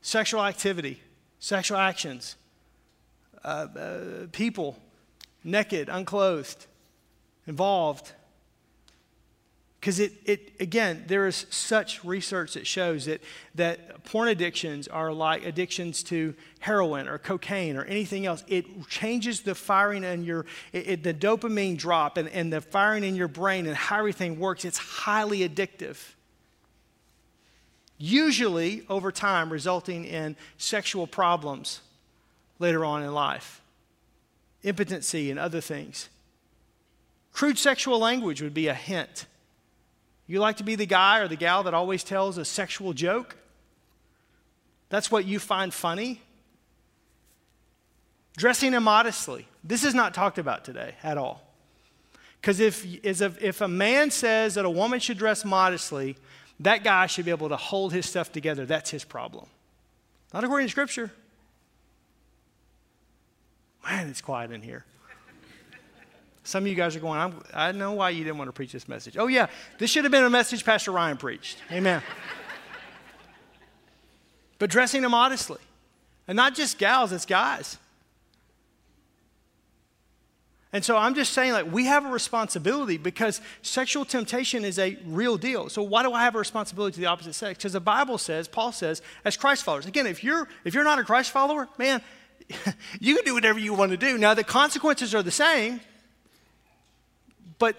sexual 0.00 0.42
activity, 0.42 0.98
sexual 1.40 1.76
actions, 1.76 2.36
uh, 3.44 3.66
uh, 3.78 4.00
people 4.32 4.78
naked, 5.44 5.90
unclothed, 5.90 6.66
involved. 7.46 8.12
Because 9.84 10.00
it, 10.00 10.14
it, 10.24 10.52
again, 10.60 11.04
there 11.08 11.26
is 11.26 11.44
such 11.50 12.02
research 12.06 12.54
that 12.54 12.66
shows 12.66 13.04
that, 13.04 13.20
that 13.54 14.02
porn 14.04 14.28
addictions 14.28 14.88
are 14.88 15.12
like 15.12 15.44
addictions 15.44 16.02
to 16.04 16.34
heroin 16.60 17.06
or 17.06 17.18
cocaine 17.18 17.76
or 17.76 17.84
anything 17.84 18.24
else. 18.24 18.44
It 18.48 18.64
changes 18.88 19.42
the 19.42 19.54
firing 19.54 20.02
in 20.02 20.24
your, 20.24 20.46
it, 20.72 20.88
it, 20.88 21.02
the 21.02 21.12
dopamine 21.12 21.76
drop 21.76 22.16
and, 22.16 22.30
and 22.30 22.50
the 22.50 22.62
firing 22.62 23.04
in 23.04 23.14
your 23.14 23.28
brain 23.28 23.66
and 23.66 23.76
how 23.76 23.98
everything 23.98 24.38
works. 24.38 24.64
It's 24.64 24.78
highly 24.78 25.46
addictive 25.46 25.98
usually 27.98 28.86
over 28.88 29.12
time 29.12 29.52
resulting 29.52 30.06
in 30.06 30.34
sexual 30.56 31.06
problems 31.06 31.82
later 32.58 32.86
on 32.86 33.02
in 33.02 33.12
life, 33.12 33.60
impotency, 34.62 35.30
and 35.30 35.38
other 35.38 35.60
things. 35.60 36.08
Crude 37.34 37.58
sexual 37.58 37.98
language 37.98 38.40
would 38.40 38.54
be 38.54 38.68
a 38.68 38.74
hint. 38.74 39.26
You 40.26 40.40
like 40.40 40.56
to 40.56 40.64
be 40.64 40.74
the 40.74 40.86
guy 40.86 41.18
or 41.18 41.28
the 41.28 41.36
gal 41.36 41.62
that 41.64 41.74
always 41.74 42.02
tells 42.02 42.38
a 42.38 42.44
sexual 42.44 42.92
joke? 42.92 43.36
That's 44.88 45.10
what 45.10 45.26
you 45.26 45.38
find 45.38 45.72
funny? 45.72 46.22
Dressing 48.36 48.72
immodestly. 48.72 49.46
This 49.62 49.84
is 49.84 49.94
not 49.94 50.14
talked 50.14 50.38
about 50.38 50.64
today 50.64 50.94
at 51.02 51.18
all. 51.18 51.42
Because 52.40 52.60
if, 52.60 52.84
if 53.04 53.60
a 53.60 53.68
man 53.68 54.10
says 54.10 54.54
that 54.54 54.64
a 54.64 54.70
woman 54.70 55.00
should 55.00 55.18
dress 55.18 55.44
modestly, 55.44 56.16
that 56.60 56.84
guy 56.84 57.06
should 57.06 57.24
be 57.24 57.30
able 57.30 57.48
to 57.48 57.56
hold 57.56 57.92
his 57.92 58.06
stuff 58.06 58.32
together. 58.32 58.66
That's 58.66 58.90
his 58.90 59.04
problem. 59.04 59.46
Not 60.32 60.44
according 60.44 60.66
to 60.66 60.70
Scripture. 60.70 61.10
Man, 63.84 64.08
it's 64.08 64.20
quiet 64.20 64.50
in 64.50 64.62
here. 64.62 64.84
Some 66.44 66.64
of 66.64 66.68
you 66.68 66.74
guys 66.74 66.94
are 66.94 67.00
going, 67.00 67.34
i 67.54 67.72
know 67.72 67.92
why 67.92 68.10
you 68.10 68.22
didn't 68.22 68.36
want 68.36 68.48
to 68.48 68.52
preach 68.52 68.70
this 68.70 68.86
message. 68.86 69.16
Oh, 69.16 69.26
yeah, 69.26 69.46
this 69.78 69.90
should 69.90 70.04
have 70.04 70.12
been 70.12 70.24
a 70.24 70.30
message 70.30 70.64
Pastor 70.64 70.92
Ryan 70.92 71.16
preached. 71.16 71.56
Amen. 71.72 72.02
but 74.58 74.70
dressing 74.70 75.02
immodestly. 75.02 75.58
And 76.28 76.36
not 76.36 76.54
just 76.54 76.78
gals, 76.78 77.12
it's 77.12 77.26
guys. 77.26 77.78
And 80.74 80.84
so 80.84 80.96
I'm 80.96 81.14
just 81.14 81.32
saying, 81.32 81.52
like, 81.52 81.70
we 81.70 81.86
have 81.86 82.04
a 82.04 82.08
responsibility 82.08 82.98
because 82.98 83.40
sexual 83.62 84.04
temptation 84.04 84.64
is 84.64 84.78
a 84.78 84.98
real 85.06 85.38
deal. 85.38 85.68
So 85.68 85.82
why 85.82 86.02
do 86.02 86.12
I 86.12 86.24
have 86.24 86.34
a 86.34 86.38
responsibility 86.38 86.94
to 86.94 87.00
the 87.00 87.06
opposite 87.06 87.34
sex? 87.34 87.58
Because 87.58 87.74
the 87.74 87.80
Bible 87.80 88.18
says, 88.18 88.48
Paul 88.48 88.72
says, 88.72 89.00
as 89.24 89.36
Christ 89.36 89.62
followers. 89.62 89.86
Again, 89.86 90.06
if 90.06 90.24
you're 90.24 90.48
if 90.64 90.74
you're 90.74 90.84
not 90.84 90.98
a 90.98 91.04
Christ 91.04 91.30
follower, 91.30 91.68
man, 91.78 92.02
you 93.00 93.14
can 93.14 93.24
do 93.24 93.34
whatever 93.34 93.58
you 93.60 93.72
want 93.72 93.92
to 93.92 93.96
do. 93.96 94.18
Now 94.18 94.34
the 94.34 94.42
consequences 94.42 95.14
are 95.14 95.22
the 95.22 95.30
same, 95.30 95.80
but 97.58 97.76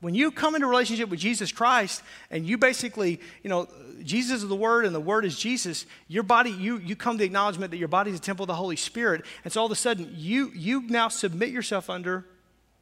when 0.00 0.14
you 0.14 0.30
come 0.30 0.54
into 0.54 0.66
relationship 0.66 1.08
with 1.08 1.20
Jesus 1.20 1.52
Christ 1.52 2.02
and 2.30 2.46
you 2.46 2.58
basically, 2.58 3.20
you 3.42 3.48
know, 3.50 3.66
Jesus 4.02 4.42
is 4.42 4.48
the 4.48 4.54
Word 4.54 4.84
and 4.84 4.94
the 4.94 5.00
Word 5.00 5.24
is 5.24 5.38
Jesus, 5.38 5.86
your 6.06 6.22
body, 6.22 6.50
you, 6.50 6.78
you 6.78 6.94
come 6.94 7.14
to 7.14 7.18
the 7.18 7.24
acknowledgement 7.24 7.70
that 7.70 7.78
your 7.78 7.88
body 7.88 8.10
is 8.10 8.18
a 8.18 8.22
temple 8.22 8.44
of 8.44 8.48
the 8.48 8.54
Holy 8.54 8.76
Spirit. 8.76 9.24
And 9.42 9.52
so 9.52 9.60
all 9.60 9.66
of 9.66 9.72
a 9.72 9.76
sudden, 9.76 10.12
you, 10.14 10.50
you 10.54 10.82
now 10.82 11.08
submit 11.08 11.48
yourself 11.48 11.88
under, 11.88 12.26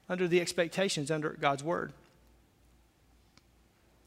under 0.09 0.27
the 0.27 0.41
expectations, 0.41 1.11
under 1.11 1.31
God's 1.31 1.63
Word. 1.63 1.93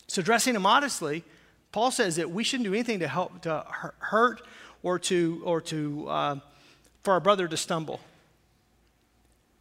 So 0.07 0.21
dressing 0.21 0.55
immodestly, 0.55 1.23
Paul 1.71 1.91
says 1.91 2.17
that 2.17 2.31
we 2.31 2.43
shouldn't 2.43 2.65
do 2.65 2.73
anything 2.73 2.99
to 2.99 3.07
help 3.07 3.41
to 3.41 3.65
hurt 3.99 4.41
or 4.83 4.99
to, 4.99 5.41
or 5.45 5.61
to 5.61 6.09
uh, 6.09 6.35
for 7.03 7.13
our 7.13 7.19
brother 7.19 7.47
to 7.47 7.55
stumble. 7.55 8.01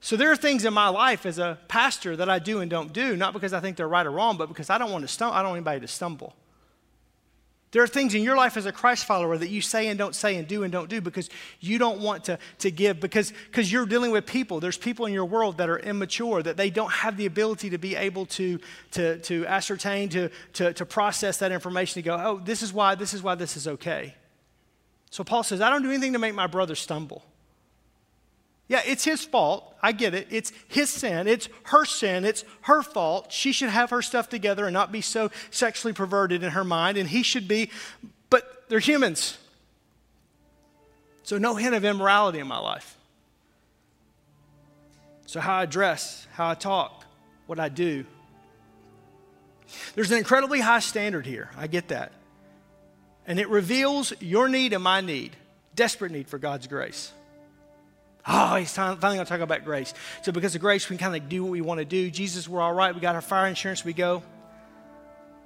So 0.01 0.17
there 0.17 0.31
are 0.31 0.37
things 0.37 0.65
in 0.65 0.75
my 0.75 0.89
life 0.89 1.27
as 1.27 1.39
a 1.39 1.59
pastor 1.69 2.17
that 2.17 2.29
I 2.29 2.39
do 2.39 2.61
and 2.61 2.71
don't 2.71 2.93
do, 2.93 3.17
not 3.17 3.33
because 3.33 3.53
I 3.53 3.61
think 3.61 3.77
they're 3.77 3.89
right 3.89 4.07
or 4.07 4.11
wrong, 4.11 4.37
but 4.37 4.49
because 4.49 4.71
I 4.71 4.79
don't 4.79 4.93
want 4.93 5.03
to 5.03 5.09
stumble. 5.09 5.35
I 5.35 5.43
don't 5.43 5.51
want 5.51 5.59
anybody 5.59 5.81
to 5.81 5.89
stumble. 5.89 6.35
There 7.73 7.83
are 7.83 7.89
things 7.89 8.15
in 8.15 8.23
your 8.23 8.37
life 8.37 8.57
as 8.57 8.65
a 8.65 8.73
Christ 8.73 9.05
follower 9.05 9.37
that 9.37 9.49
you 9.49 9.61
say 9.61 9.89
and 9.89 9.99
don't 9.99 10.15
say 10.15 10.37
and 10.37 10.47
do 10.47 10.63
and 10.63 10.73
don't 10.73 10.89
do 10.89 11.01
because 11.01 11.29
you 11.61 11.79
don't 11.79 12.01
want 12.01 12.25
to, 12.25 12.39
to 12.61 12.71
give, 12.71 13.01
because 13.01 13.33
because 13.33 13.71
you're 13.71 13.85
dealing 13.85 14.13
with 14.13 14.25
people. 14.25 14.61
There's 14.61 14.79
people 14.79 15.05
in 15.07 15.13
your 15.13 15.25
world 15.25 15.59
that 15.59 15.69
are 15.69 15.79
immature, 15.79 16.43
that 16.43 16.57
they 16.57 16.71
don't 16.71 16.93
have 16.93 17.17
the 17.17 17.27
ability 17.27 17.71
to 17.71 17.79
be 17.79 17.97
able 17.97 18.25
to, 18.27 18.61
to, 18.93 19.19
to 19.19 19.47
ascertain, 19.47 20.09
to, 20.11 20.31
to, 20.55 20.73
to 20.73 20.87
process 20.87 21.39
that 21.39 21.53
information, 21.53 21.95
to 21.95 22.03
go, 22.03 22.15
oh, 22.15 22.41
this 22.43 22.63
is 22.63 22.73
why, 22.73 22.95
this 22.95 23.13
is 23.13 23.23
why 23.23 23.35
this 23.35 23.57
is 23.57 23.67
okay. 23.67 24.15
So 25.11 25.25
Paul 25.25 25.43
says, 25.43 25.61
I 25.61 25.69
don't 25.69 25.83
do 25.83 25.91
anything 25.91 26.13
to 26.13 26.19
make 26.19 26.35
my 26.35 26.47
brother 26.47 26.77
stumble. 26.77 27.25
Yeah, 28.69 28.83
it's 28.85 29.05
his 29.05 29.25
fault. 29.25 29.75
I 29.81 29.93
get 29.93 30.15
it. 30.15 30.27
It's 30.31 30.53
his 30.67 30.91
sin. 30.91 31.29
It's 31.29 31.49
her 31.65 31.85
sin. 31.85 32.25
It's 32.25 32.45
her 32.63 32.83
fault. 32.83 33.31
She 33.31 33.53
should 33.53 33.71
have 33.71 33.91
her 33.91 34.03
stuff 34.03 34.29
together 34.29 34.65
and 34.67 34.75
not 34.75 34.91
be 34.91 35.01
so 35.01 35.31
sexually 35.51 35.93
perverted 35.93 36.43
in 36.43 36.51
her 36.51 36.65
mind, 36.65 36.99
and 36.99 37.09
he 37.09 37.23
should 37.23 37.47
be, 37.47 37.71
but 38.29 38.65
they're 38.69 38.81
humans. 38.81 39.39
So, 41.23 41.39
no 41.39 41.55
hint 41.55 41.75
of 41.75 41.85
immorality 41.85 42.39
in 42.39 42.47
my 42.47 42.59
life. 42.59 42.97
So, 45.27 45.41
how 45.41 45.57
I 45.57 45.67
dress, 45.67 46.27
how 46.33 46.49
I 46.49 46.55
talk, 46.55 47.05
what 47.47 47.61
I 47.61 47.69
do. 47.69 48.05
There's 49.95 50.11
an 50.11 50.19
incredibly 50.19 50.61
high 50.61 50.79
standard 50.81 51.27
here. 51.27 51.51
I 51.57 51.67
get 51.67 51.89
that. 51.89 52.13
And 53.27 53.41
it 53.41 53.49
reveals 53.49 54.13
your 54.21 54.49
need 54.49 54.73
and 54.73 54.83
my 54.83 55.01
need, 55.01 55.37
desperate 55.75 56.13
need 56.13 56.29
for 56.29 56.39
God's 56.39 56.69
grace. 56.69 57.13
Oh, 58.29 58.57
he's 58.57 58.73
finally 58.73 58.99
going 59.01 59.19
to 59.19 59.25
talk 59.25 59.41
about 59.41 59.65
grace. 59.65 59.95
So, 60.23 60.33
because 60.33 60.55
of 60.55 60.61
grace, 60.61 60.91
we 60.91 60.97
can 60.97 61.13
kind 61.13 61.23
of 61.23 61.29
do 61.29 61.45
what 61.45 61.53
we 61.53 61.61
want 61.61 61.79
to 61.79 61.85
do. 61.85 62.11
Jesus, 62.11 62.49
we're 62.49 62.61
all 62.61 62.75
right. 62.75 62.95
We 62.95 63.01
got 63.01 63.15
our 63.15 63.21
fire 63.21 63.47
insurance. 63.47 63.85
We 63.85 63.93
go. 63.93 64.23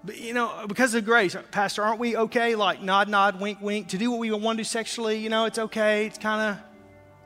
But, 0.03 0.19
you 0.19 0.33
know, 0.33 0.65
because 0.67 0.95
of 0.95 1.05
grace, 1.05 1.37
Pastor, 1.51 1.83
aren't 1.83 2.01
we 2.01 2.17
okay? 2.17 2.55
Like 2.55 2.81
nod, 2.81 3.09
nod, 3.09 3.39
wink, 3.39 3.61
wink, 3.61 3.89
to 3.89 3.99
do 3.99 4.11
what 4.11 4.19
we 4.19 4.31
want 4.31 4.57
to 4.57 4.61
do 4.61 4.65
sexually, 4.65 5.19
you 5.19 5.29
know, 5.29 5.45
it's 5.45 5.59
okay. 5.59 6.07
It's 6.07 6.17
kind 6.17 6.57
of, 6.57 6.65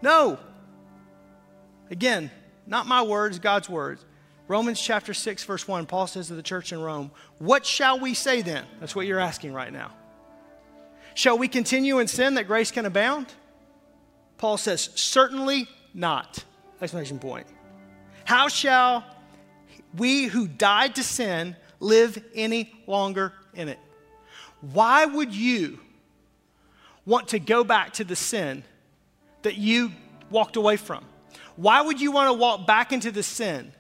no. 0.03 0.39
Again, 1.91 2.33
not 2.67 2.87
my 2.87 3.03
words, 3.03 3.39
God's 3.39 3.69
words. 3.69 4.05
Romans 4.49 4.81
chapter 4.81 5.15
6, 5.15 5.45
verse 5.45 5.69
1, 5.69 5.87
Paul 5.87 6.07
says 6.07 6.29
to 6.29 6.35
the 6.35 6.43
church 6.43 6.73
in 6.73 6.81
Rome, 6.81 7.13
What 7.39 7.65
shall 7.65 8.01
we 8.01 8.13
say 8.13 8.43
then? 8.43 8.65
That's 8.81 8.97
what 8.97 9.07
you're 9.07 9.21
asking 9.21 9.53
right 9.53 9.73
now. 9.73 9.93
Shall 11.15 11.39
we 11.39 11.47
continue 11.47 12.01
in 12.01 12.09
sin 12.09 12.35
that 12.35 12.49
grace 12.49 12.73
can 12.73 12.87
abound? 12.87 13.33
Paul 14.39 14.57
says, 14.57 14.91
Certainly 14.95 15.69
not. 15.93 16.45
Exclamation 16.81 17.19
point. 17.19 17.47
How 18.25 18.49
shall 18.49 19.05
we 19.97 20.25
who 20.25 20.49
died 20.49 20.97
to 20.97 21.03
sin 21.03 21.57
live 21.81 22.23
any 22.35 22.73
longer 22.87 23.33
in 23.55 23.69
it? 23.69 23.79
why 24.73 25.05
would 25.05 25.35
you 25.35 25.79
want 27.05 27.29
to 27.29 27.39
go 27.39 27.65
back 27.65 27.95
to 27.95 28.05
the 28.05 28.17
sin 28.17 28.65
that 29.43 29.57
you 29.59 29.93
walked 30.31 30.57
away 30.57 30.77
from? 30.77 31.05
Why 31.57 31.83
would 31.83 32.01
you 32.01 32.13
want 32.13 32.29
to 32.31 32.33
walk 32.33 32.67
back 32.67 32.93
into 32.93 33.11
the 33.11 33.23
sin 33.23 33.73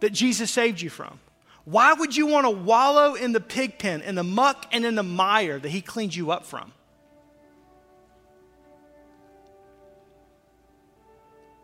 that 0.00 0.12
Jesus 0.12 0.50
saved 0.50 0.80
you 0.80 0.90
from? 0.90 1.20
Why 1.64 1.92
would 1.92 2.16
you 2.16 2.26
want 2.26 2.46
to 2.46 2.50
wallow 2.50 3.14
in 3.14 3.32
the 3.32 3.40
pig 3.40 3.78
pen, 3.78 4.02
in 4.02 4.14
the 4.14 4.24
muck, 4.24 4.66
and 4.72 4.84
in 4.84 4.94
the 4.94 5.02
mire 5.02 5.58
that 5.58 5.68
He 5.68 5.80
cleaned 5.80 6.14
you 6.14 6.30
up 6.30 6.44
from? 6.44 6.72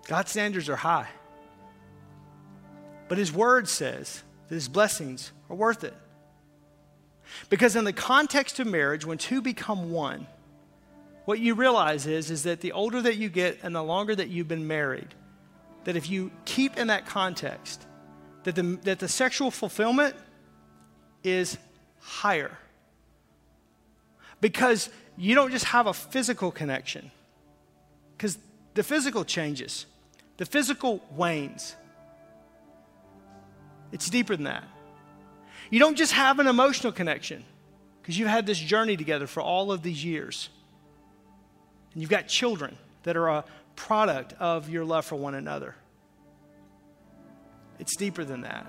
God's 0.07 0.31
standards 0.31 0.69
are 0.69 0.77
high. 0.77 1.09
But 3.09 3.19
His 3.19 3.33
Word 3.33 3.69
says 3.69 4.23
that 4.49 4.55
His 4.55 4.69
blessings 4.69 5.33
are 5.49 5.57
worth 5.57 5.85
it. 5.85 5.95
Because 7.49 7.77
in 7.77 7.85
the 7.85 7.93
context 7.93 8.59
of 8.59 8.67
marriage, 8.67 9.05
when 9.07 9.19
two 9.19 9.41
become 9.41 9.91
one, 9.91 10.27
what 11.25 11.39
you 11.39 11.55
realize 11.55 12.07
is, 12.07 12.31
is 12.31 12.43
that 12.43 12.61
the 12.61 12.73
older 12.73 13.01
that 13.01 13.17
you 13.17 13.29
get 13.29 13.59
and 13.63 13.75
the 13.75 13.83
longer 13.83 14.15
that 14.15 14.29
you've 14.29 14.49
been 14.49 14.67
married, 14.67 15.15
that 15.85 15.97
if 15.97 16.11
you 16.11 16.31
keep 16.45 16.77
in 16.77 16.89
that 16.89 17.07
context, 17.07 17.87
that 18.45 18.55
the, 18.55 18.79
that 18.83 18.99
the 18.99 19.09
sexual 19.09 19.51
fulfillment 19.51 20.17
is 21.23 21.57
higher. 22.01 22.59
Because 24.41 24.91
you 25.17 25.35
don't 25.35 25.53
just 25.53 25.67
have 25.67 25.87
a 25.87 25.95
physical 25.95 26.51
connection, 26.51 27.11
because 28.17 28.39
the 28.75 28.83
physical 28.83 29.25
changes, 29.25 29.87
the 30.37 30.47
physical 30.47 31.03
wanes. 31.13 31.77
It's 33.93 34.09
deeper 34.09 34.35
than 34.35 34.45
that. 34.45 34.65
You 35.71 35.79
don't 35.79 35.97
just 35.97 36.13
have 36.13 36.39
an 36.39 36.47
emotional 36.47 36.93
connection, 36.93 37.45
because 38.01 38.19
you've 38.19 38.29
had 38.29 38.47
this 38.47 38.59
journey 38.59 38.97
together 38.97 39.27
for 39.27 39.41
all 39.41 39.71
of 39.73 39.83
these 39.83 40.05
years. 40.05 40.49
And 41.93 42.01
you've 42.03 42.11
got 42.11 42.27
children 42.27 42.77
that 43.05 43.17
are 43.17 43.29
a 43.29 43.45
product 43.77 44.35
of 44.41 44.69
your 44.69 44.85
love 44.85 45.05
for 45.05 45.17
one 45.17 45.35
another. 45.35 45.75
It's 47.79 47.97
deeper 47.97 48.25
than 48.25 48.43
that. 48.43 48.67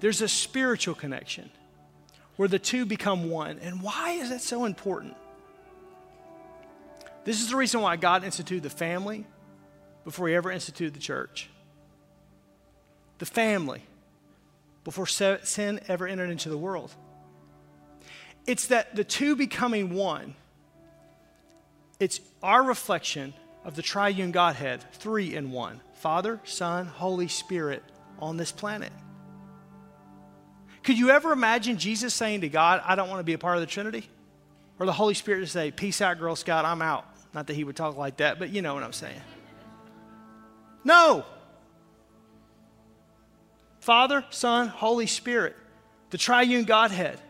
There's 0.00 0.20
a 0.20 0.28
spiritual 0.28 0.94
connection 0.94 1.50
where 2.36 2.48
the 2.48 2.58
two 2.58 2.84
become 2.84 3.30
one. 3.30 3.58
And 3.60 3.82
why 3.82 4.12
is 4.12 4.30
that 4.30 4.42
so 4.42 4.64
important? 4.64 5.16
This 7.24 7.40
is 7.40 7.48
the 7.48 7.56
reason 7.56 7.80
why 7.80 7.96
God 7.96 8.24
instituted 8.24 8.62
the 8.62 8.70
family 8.70 9.24
before 10.04 10.28
He 10.28 10.34
ever 10.34 10.50
instituted 10.50 10.94
the 10.94 11.00
church. 11.00 11.48
The 13.18 13.26
family 13.26 13.82
before 14.84 15.06
sin 15.06 15.80
ever 15.88 16.06
entered 16.06 16.30
into 16.30 16.48
the 16.50 16.58
world. 16.58 16.94
It's 18.46 18.66
that 18.66 18.94
the 18.94 19.04
two 19.04 19.34
becoming 19.34 19.94
one 19.94 20.34
it's 22.00 22.20
our 22.42 22.62
reflection 22.62 23.34
of 23.64 23.76
the 23.76 23.82
triune 23.82 24.32
Godhead, 24.32 24.84
three 24.92 25.34
in 25.34 25.50
one 25.50 25.80
Father, 25.94 26.40
Son, 26.44 26.86
Holy 26.86 27.28
Spirit 27.28 27.82
on 28.18 28.36
this 28.36 28.52
planet. 28.52 28.92
Could 30.82 30.98
you 30.98 31.10
ever 31.10 31.32
imagine 31.32 31.78
Jesus 31.78 32.12
saying 32.12 32.42
to 32.42 32.48
God, 32.48 32.82
I 32.84 32.94
don't 32.94 33.08
want 33.08 33.20
to 33.20 33.24
be 33.24 33.32
a 33.32 33.38
part 33.38 33.56
of 33.56 33.62
the 33.62 33.66
Trinity? 33.66 34.08
Or 34.78 34.86
the 34.86 34.92
Holy 34.92 35.14
Spirit 35.14 35.40
to 35.40 35.46
say, 35.46 35.70
Peace 35.70 36.02
out, 36.02 36.18
Girl 36.18 36.36
Scout, 36.36 36.64
I'm 36.64 36.82
out. 36.82 37.06
Not 37.32 37.46
that 37.46 37.54
he 37.54 37.64
would 37.64 37.76
talk 37.76 37.96
like 37.96 38.18
that, 38.18 38.38
but 38.38 38.50
you 38.50 38.60
know 38.60 38.74
what 38.74 38.82
I'm 38.82 38.92
saying. 38.92 39.20
No. 40.84 41.24
Father, 43.80 44.24
Son, 44.30 44.68
Holy 44.68 45.06
Spirit, 45.06 45.56
the 46.10 46.18
triune 46.18 46.64
Godhead. 46.64 47.20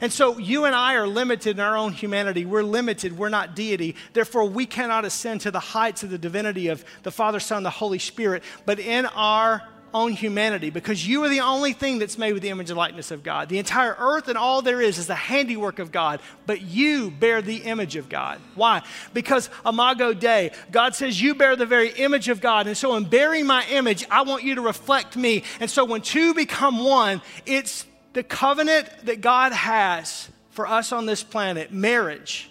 And 0.00 0.12
so 0.12 0.38
you 0.38 0.66
and 0.66 0.74
I 0.74 0.94
are 0.94 1.06
limited 1.06 1.56
in 1.56 1.60
our 1.60 1.76
own 1.76 1.92
humanity. 1.92 2.44
We're 2.44 2.62
limited. 2.62 3.16
We're 3.16 3.30
not 3.30 3.56
deity. 3.56 3.96
Therefore, 4.12 4.44
we 4.44 4.66
cannot 4.66 5.04
ascend 5.04 5.40
to 5.42 5.50
the 5.50 5.60
heights 5.60 6.02
of 6.02 6.10
the 6.10 6.18
divinity 6.18 6.68
of 6.68 6.84
the 7.02 7.10
Father, 7.10 7.40
Son, 7.40 7.62
the 7.62 7.70
Holy 7.70 7.98
Spirit. 7.98 8.42
But 8.66 8.78
in 8.78 9.06
our 9.06 9.66
own 9.92 10.12
humanity, 10.12 10.70
because 10.70 11.06
you 11.06 11.24
are 11.24 11.28
the 11.28 11.40
only 11.40 11.72
thing 11.72 11.98
that's 11.98 12.18
made 12.18 12.32
with 12.32 12.42
the 12.42 12.48
image 12.48 12.70
and 12.70 12.78
likeness 12.78 13.10
of 13.10 13.22
God. 13.22 13.48
The 13.48 13.58
entire 13.58 13.96
earth 13.98 14.28
and 14.28 14.38
all 14.38 14.62
there 14.62 14.80
is 14.80 14.98
is 14.98 15.06
the 15.06 15.14
handiwork 15.14 15.78
of 15.78 15.92
God, 15.92 16.20
but 16.46 16.62
you 16.62 17.10
bear 17.10 17.42
the 17.42 17.56
image 17.56 17.96
of 17.96 18.08
God. 18.08 18.40
Why? 18.54 18.82
Because 19.12 19.50
Imago 19.66 20.12
Dei, 20.12 20.52
God 20.70 20.94
says 20.94 21.20
you 21.20 21.34
bear 21.34 21.56
the 21.56 21.66
very 21.66 21.90
image 21.90 22.28
of 22.28 22.40
God. 22.40 22.66
And 22.66 22.76
so 22.76 22.94
in 22.96 23.04
bearing 23.04 23.46
my 23.46 23.66
image, 23.68 24.04
I 24.10 24.22
want 24.22 24.44
you 24.44 24.54
to 24.56 24.60
reflect 24.60 25.16
me. 25.16 25.44
And 25.58 25.70
so 25.70 25.84
when 25.84 26.02
two 26.02 26.34
become 26.34 26.84
one, 26.84 27.22
it's 27.46 27.86
the 28.12 28.22
covenant 28.22 28.88
that 29.04 29.20
God 29.20 29.52
has 29.52 30.28
for 30.50 30.66
us 30.66 30.92
on 30.92 31.06
this 31.06 31.22
planet, 31.22 31.72
marriage, 31.72 32.50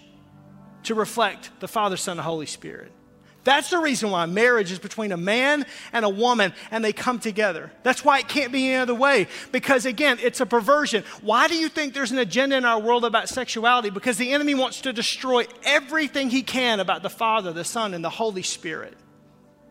to 0.84 0.94
reflect 0.94 1.50
the 1.60 1.68
Father, 1.68 1.96
Son, 1.96 2.18
and 2.18 2.24
Holy 2.24 2.46
Spirit. 2.46 2.92
That's 3.42 3.70
the 3.70 3.78
reason 3.78 4.10
why 4.10 4.26
marriage 4.26 4.70
is 4.70 4.78
between 4.78 5.12
a 5.12 5.16
man 5.16 5.64
and 5.92 6.04
a 6.04 6.08
woman 6.08 6.52
and 6.70 6.84
they 6.84 6.92
come 6.92 7.18
together. 7.18 7.72
That's 7.82 8.04
why 8.04 8.18
it 8.18 8.28
can't 8.28 8.52
be 8.52 8.68
any 8.68 8.76
other 8.76 8.94
way. 8.94 9.28
Because 9.50 9.86
again, 9.86 10.18
it's 10.20 10.40
a 10.40 10.46
perversion. 10.46 11.04
Why 11.22 11.48
do 11.48 11.56
you 11.56 11.70
think 11.70 11.94
there's 11.94 12.12
an 12.12 12.18
agenda 12.18 12.56
in 12.56 12.66
our 12.66 12.78
world 12.78 13.04
about 13.04 13.30
sexuality? 13.30 13.88
Because 13.88 14.18
the 14.18 14.32
enemy 14.32 14.54
wants 14.54 14.82
to 14.82 14.92
destroy 14.92 15.46
everything 15.64 16.28
he 16.28 16.42
can 16.42 16.80
about 16.80 17.02
the 17.02 17.10
Father, 17.10 17.52
the 17.52 17.64
Son, 17.64 17.94
and 17.94 18.04
the 18.04 18.10
Holy 18.10 18.42
Spirit. 18.42 18.94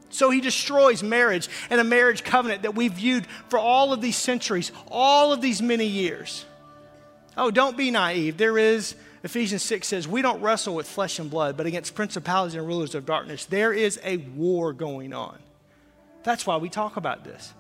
So 0.10 0.32
he 0.32 0.42
destroys 0.42 1.04
marriage 1.04 1.48
and 1.70 1.80
a 1.80 1.84
marriage 1.84 2.24
covenant 2.24 2.64
that 2.64 2.74
we've 2.74 2.94
viewed 2.94 3.28
for 3.50 3.60
all 3.60 3.94
of 3.94 4.02
these 4.02 4.18
centuries, 4.18 4.72
all 4.90 5.32
of 5.32 5.42
these 5.42 5.62
many 5.62 5.86
years. 5.86 6.46
Oh, 7.38 7.52
don't 7.52 7.78
be 7.78 7.92
naive. 7.92 8.38
There 8.38 8.58
is, 8.58 8.96
Ephesians 9.24 9.64
6 9.64 9.88
says, 9.88 10.08
we 10.08 10.22
don't 10.22 10.42
wrestle 10.42 10.76
with 10.76 10.88
flesh 10.88 11.20
and 11.20 11.30
blood, 11.30 11.58
but 11.58 11.66
against 11.66 11.96
principalities 11.96 12.56
and 12.56 12.66
rulers 12.66 12.96
of 12.96 13.06
darkness. 13.06 13.46
There 13.46 13.74
is 13.74 14.00
a 14.04 14.18
war 14.18 14.72
going 14.72 15.14
on. 15.14 15.38
That's 16.24 16.46
why 16.46 16.58
we 16.58 16.70
talk 16.70 16.96
about 16.96 17.24
this. 17.24 17.54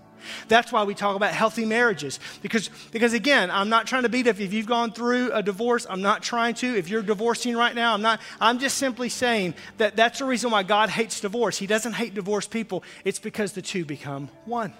That's 0.47 0.71
why 0.71 0.83
we 0.83 0.93
talk 0.95 1.15
about 1.15 1.33
healthy 1.33 1.65
marriages. 1.65 2.19
Because, 2.41 2.69
because 2.91 3.13
again, 3.13 3.49
I'm 3.51 3.69
not 3.69 3.87
trying 3.87 4.03
to 4.03 4.09
beat 4.09 4.27
up 4.27 4.39
if 4.39 4.53
you've 4.53 4.65
gone 4.65 4.91
through 4.91 5.31
a 5.31 5.41
divorce. 5.41 5.85
I'm 5.89 6.01
not 6.01 6.23
trying 6.23 6.55
to. 6.55 6.77
If 6.77 6.89
you're 6.89 7.01
divorcing 7.01 7.55
right 7.55 7.73
now, 7.73 7.93
I'm 7.93 8.01
not. 8.01 8.19
I'm 8.39 8.59
just 8.59 8.77
simply 8.77 9.09
saying 9.09 9.53
that 9.77 9.95
that's 9.95 10.19
the 10.19 10.25
reason 10.25 10.51
why 10.51 10.63
God 10.63 10.89
hates 10.89 11.21
divorce. 11.21 11.57
He 11.57 11.67
doesn't 11.67 11.93
hate 11.93 12.13
divorced 12.13 12.51
people. 12.51 12.83
It's 13.05 13.19
because 13.19 13.53
the 13.53 13.61
two 13.61 13.85
become 13.85 14.29
one. 14.45 14.73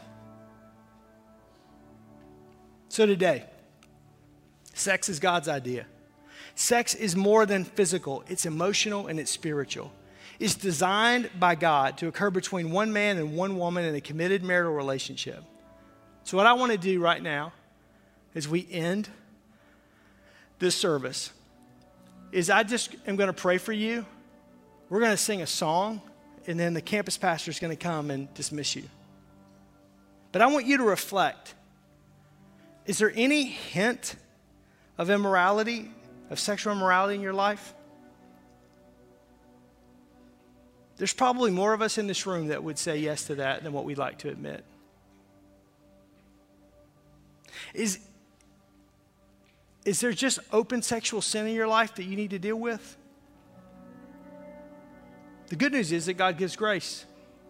So 2.89 3.06
today, 3.06 3.46
sex 4.74 5.10
is 5.10 5.20
God's 5.20 5.48
idea. 5.48 5.86
Sex 6.60 6.93
is 6.93 7.15
more 7.15 7.45
than 7.45 7.63
physical, 7.63 8.22
it's 8.28 8.45
emotional 8.45 9.08
and 9.08 9.17
it's 9.17 9.32
spiritual 9.32 9.93
It's 10.41 10.56
designed 10.56 11.30
by 11.39 11.56
God 11.56 11.98
to 12.00 12.08
occur 12.08 12.32
between 12.32 12.72
one 12.72 12.91
man 12.91 13.17
and 13.17 13.38
one 13.38 13.58
woman 13.58 13.86
in 13.86 13.95
a 13.95 14.02
committed 14.02 14.43
marital 14.43 14.74
relationship. 14.74 15.41
So, 16.26 16.36
what 16.36 16.45
I 16.45 16.52
want 16.52 16.74
to 16.74 16.78
do 16.78 17.00
right 17.00 17.24
now, 17.24 17.54
as 18.36 18.50
we 18.50 18.67
end 18.69 19.08
this 20.60 20.76
service, 20.76 21.32
is 22.34 22.50
I 22.50 22.63
just 22.63 22.93
am 23.08 23.15
going 23.15 23.28
to 23.28 23.41
pray 23.41 23.58
for 23.58 23.72
you. 23.72 24.06
We're 24.89 25.00
going 25.00 25.12
to 25.12 25.17
sing 25.17 25.41
a 25.41 25.48
song, 25.48 26.02
and 26.45 26.60
then 26.60 26.74
the 26.74 26.82
campus 26.82 27.15
pastor 27.17 27.52
is 27.52 27.60
going 27.60 27.72
to 27.72 27.82
come 27.82 28.12
and 28.12 28.34
dismiss 28.34 28.76
you. 28.76 28.84
But 30.34 30.41
I 30.41 30.48
want 30.48 30.65
you 30.65 30.76
to 30.76 30.84
reflect. 30.84 31.54
Is 32.86 32.98
there 32.98 33.13
any 33.15 33.45
hint 33.45 34.17
of 34.98 35.10
immorality, 35.10 35.93
of 36.30 36.39
sexual 36.39 36.74
immorality 36.74 37.15
in 37.15 37.22
your 37.22 37.34
life? 37.34 37.74
There's 40.98 41.13
probably 41.13 41.50
more 41.50 41.74
of 41.74 41.82
us 41.82 41.98
in 41.98 42.08
this 42.08 42.26
room 42.26 42.48
that 42.48 42.63
would 42.63 42.78
say 42.78 42.98
yes 42.98 43.24
to 43.26 43.36
that 43.36 43.63
than 43.63 43.72
what 43.72 43.86
we'd 43.86 43.98
like 43.98 44.18
to 44.20 44.30
admit. 44.30 44.65
Is, 47.74 48.00
is 49.86 50.02
there 50.02 50.12
just 50.12 50.39
open 50.52 50.82
sexual 50.82 51.22
sin 51.22 51.48
in 51.48 51.56
your 51.56 51.68
life 51.68 51.96
that 51.96 52.04
you 52.04 52.15
need 52.15 52.32
to 52.32 52.39
deal 52.39 52.58
with? 52.58 52.98
The 55.48 55.56
good 55.56 55.72
news 55.72 55.92
is 55.92 56.06
that 56.06 56.13
God 56.13 56.38
gives 56.38 56.56
grace 56.56 57.06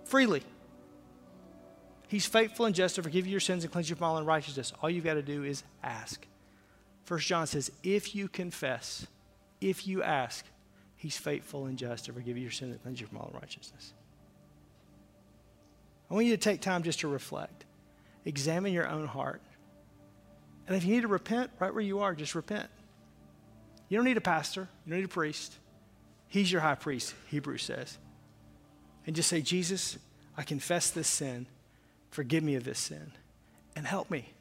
freely. 0.06 0.44
He's 2.08 2.26
faithful 2.26 2.65
and 2.65 2.74
just 2.74 2.96
to 2.96 3.04
forgive 3.04 3.26
you 3.26 3.32
your 3.32 3.39
sins 3.39 3.63
and 3.63 3.72
cleanse 3.72 3.89
you 3.89 3.96
from 3.96 4.06
all 4.06 4.18
unrighteousness. 4.18 4.74
All 4.82 4.89
you've 4.89 5.04
got 5.04 5.15
to 5.15 5.22
do 5.22 5.44
is 5.44 5.63
ask. 5.84 6.26
First 7.10 7.28
John 7.28 7.47
says, 7.47 7.72
if 7.82 8.14
you 8.14 8.28
confess, 8.28 9.07
if 9.62 9.88
you 9.88 10.03
ask, 10.03 10.45
He's 10.95 11.18
faithful 11.18 11.66
and 11.66 11.76
just 11.76 12.05
to 12.05 12.14
forgive 12.14 12.38
you 12.38 12.43
your 12.43 12.51
sin 12.51 12.70
and 12.70 12.80
cleanse 12.84 13.01
you 13.01 13.07
from 13.07 13.18
all 13.18 13.32
righteousness. 13.34 13.93
I 16.07 16.14
want 16.14 16.28
you 16.28 16.38
to 16.38 16.38
take 16.38 16.62
time 16.62 16.84
just 16.84 16.99
to 16.99 17.07
reflect, 17.07 17.66
examine 18.26 18.74
your 18.74 18.88
own 18.88 19.07
heart. 19.07 19.41
And 20.68 20.78
if 20.78 20.86
you 20.86 20.93
need 20.93 21.01
to 21.01 21.07
repent, 21.07 21.49
right 21.57 21.74
where 21.74 21.82
you 21.82 22.01
are, 22.01 22.14
just 22.14 22.36
repent. 22.36 22.70
You 23.88 23.97
don't 23.97 24.05
need 24.05 24.18
a 24.18 24.22
pastor, 24.22 24.70
you 24.86 24.91
don't 24.91 24.99
need 24.99 25.05
a 25.05 25.07
priest. 25.07 25.55
He's 26.28 26.51
your 26.51 26.62
high 26.62 26.76
priest, 26.76 27.16
Hebrews 27.30 27.64
says. 27.64 27.97
And 29.07 29.16
just 29.16 29.30
say, 29.30 29.41
Jesus, 29.41 29.97
I 30.38 30.43
confess 30.43 30.91
this 30.91 31.07
sin. 31.07 31.47
Forgive 32.12 32.43
me 32.43 32.53
of 32.53 32.66
this 32.66 32.78
sin 32.78 33.14
and 33.76 33.88
help 33.88 34.12
me. 34.12 34.34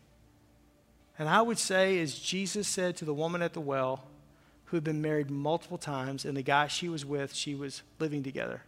And 1.18 1.28
I 1.28 1.42
would 1.42 1.58
say, 1.58 1.98
as 2.00 2.18
Jesus 2.18 2.68
said 2.68 2.96
to 2.96 3.04
the 3.04 3.14
woman 3.14 3.42
at 3.42 3.52
the 3.52 3.60
well, 3.60 4.04
who 4.66 4.76
had 4.76 4.84
been 4.84 5.00
married 5.02 5.30
multiple 5.30 5.78
times, 5.78 6.24
and 6.24 6.36
the 6.36 6.42
guy 6.42 6.68
she 6.68 6.88
was 6.88 7.04
with, 7.04 7.34
she 7.34 7.54
was 7.54 7.82
living 7.98 8.22
together, 8.22 8.62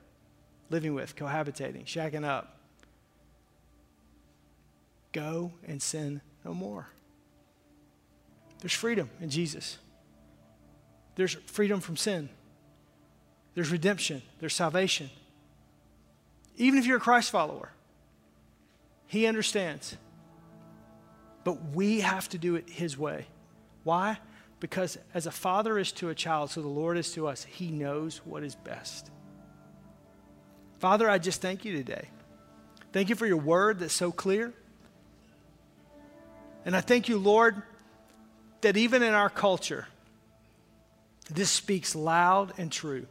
living 0.70 0.94
with, 0.94 1.14
cohabitating, 1.14 1.84
shacking 1.84 2.24
up. 2.24 2.56
Go 5.12 5.52
and 5.66 5.80
sin 5.80 6.22
no 6.44 6.54
more. 6.54 6.88
There's 8.60 8.72
freedom 8.72 9.10
in 9.20 9.30
Jesus. 9.30 9.78
There's 11.16 11.34
freedom 11.46 11.80
from 11.80 11.96
sin. 11.96 12.30
There's 13.54 13.70
redemption. 13.70 14.22
There's 14.38 14.54
salvation. 14.54 15.10
Even 16.56 16.78
if 16.78 16.86
you're 16.86 16.98
a 16.98 17.00
Christ 17.00 17.30
follower, 17.30 17.70
He 19.06 19.26
understands. 19.26 19.96
But 21.44 21.74
we 21.74 22.00
have 22.00 22.28
to 22.30 22.38
do 22.38 22.56
it 22.56 22.68
His 22.68 22.98
way. 22.98 23.26
Why? 23.84 24.18
Because 24.60 24.98
as 25.14 25.26
a 25.26 25.30
father 25.30 25.78
is 25.78 25.90
to 25.92 26.10
a 26.10 26.14
child, 26.14 26.50
so 26.50 26.60
the 26.60 26.68
Lord 26.68 26.98
is 26.98 27.12
to 27.12 27.26
us, 27.26 27.44
He 27.44 27.70
knows 27.70 28.20
what 28.24 28.42
is 28.42 28.54
best. 28.54 29.10
Father, 30.78 31.08
I 31.08 31.18
just 31.18 31.40
thank 31.40 31.64
you 31.64 31.72
today. 31.72 32.08
Thank 32.92 33.08
you 33.08 33.14
for 33.14 33.26
your 33.26 33.36
word 33.36 33.78
that's 33.78 33.94
so 33.94 34.10
clear. 34.10 34.52
And 36.64 36.76
I 36.76 36.80
thank 36.80 37.08
you, 37.08 37.18
Lord, 37.18 37.62
that 38.60 38.76
even 38.76 39.02
in 39.02 39.14
our 39.14 39.30
culture, 39.30 39.86
this 41.30 41.50
speaks 41.50 41.94
loud 41.94 42.52
and 42.58 42.70
true. 42.70 43.06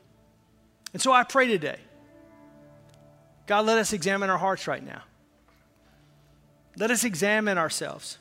And 0.93 1.01
so 1.01 1.11
I 1.11 1.23
pray 1.23 1.47
today, 1.47 1.77
God, 3.47 3.65
let 3.65 3.77
us 3.77 3.93
examine 3.93 4.29
our 4.29 4.37
hearts 4.37 4.67
right 4.67 4.83
now. 4.83 5.01
Let 6.77 6.91
us 6.91 7.03
examine 7.03 7.57
ourselves. 7.57 8.17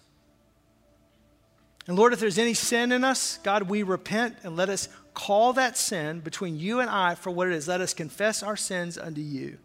And 1.87 1.97
Lord, 1.97 2.13
if 2.13 2.21
there's 2.21 2.39
any 2.39 2.55
sin 2.55 2.93
in 2.93 3.03
us, 3.03 3.39
God, 3.43 3.63
we 3.63 3.83
repent 3.83 4.37
and 4.43 4.57
let 4.57 4.69
us 4.69 4.89
call 5.15 5.55
that 5.55 5.77
sin 5.77 6.21
between 6.21 6.59
you 6.59 6.81
and 6.81 6.91
I 6.91 7.15
for 7.15 7.31
what 7.31 7.49
it 7.49 7.55
is. 7.55 7.67
Let 7.67 7.81
us 7.81 7.95
confess 7.95 8.43
our 8.43 8.57
sins 8.57 8.99
unto 8.99 9.21
you. 9.21 9.59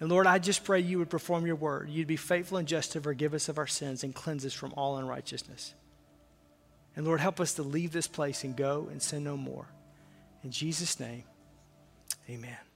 And 0.00 0.10
Lord, 0.10 0.26
I 0.26 0.38
just 0.38 0.64
pray 0.64 0.80
you 0.80 0.98
would 0.98 1.10
perform 1.10 1.46
your 1.46 1.56
word. 1.56 1.88
You'd 1.88 2.08
be 2.08 2.16
faithful 2.16 2.58
and 2.58 2.68
just 2.68 2.92
to 2.92 3.00
forgive 3.00 3.34
us 3.34 3.48
of 3.48 3.56
our 3.56 3.66
sins 3.66 4.04
and 4.04 4.14
cleanse 4.14 4.44
us 4.44 4.52
from 4.52 4.74
all 4.76 4.96
unrighteousness. 4.98 5.74
And 6.94 7.06
Lord, 7.06 7.20
help 7.20 7.40
us 7.40 7.54
to 7.54 7.62
leave 7.62 7.92
this 7.92 8.08
place 8.08 8.44
and 8.44 8.56
go 8.56 8.88
and 8.90 9.00
sin 9.00 9.24
no 9.24 9.36
more. 9.36 9.66
In 10.44 10.50
Jesus' 10.50 10.98
name, 11.00 11.24
amen. 12.28 12.71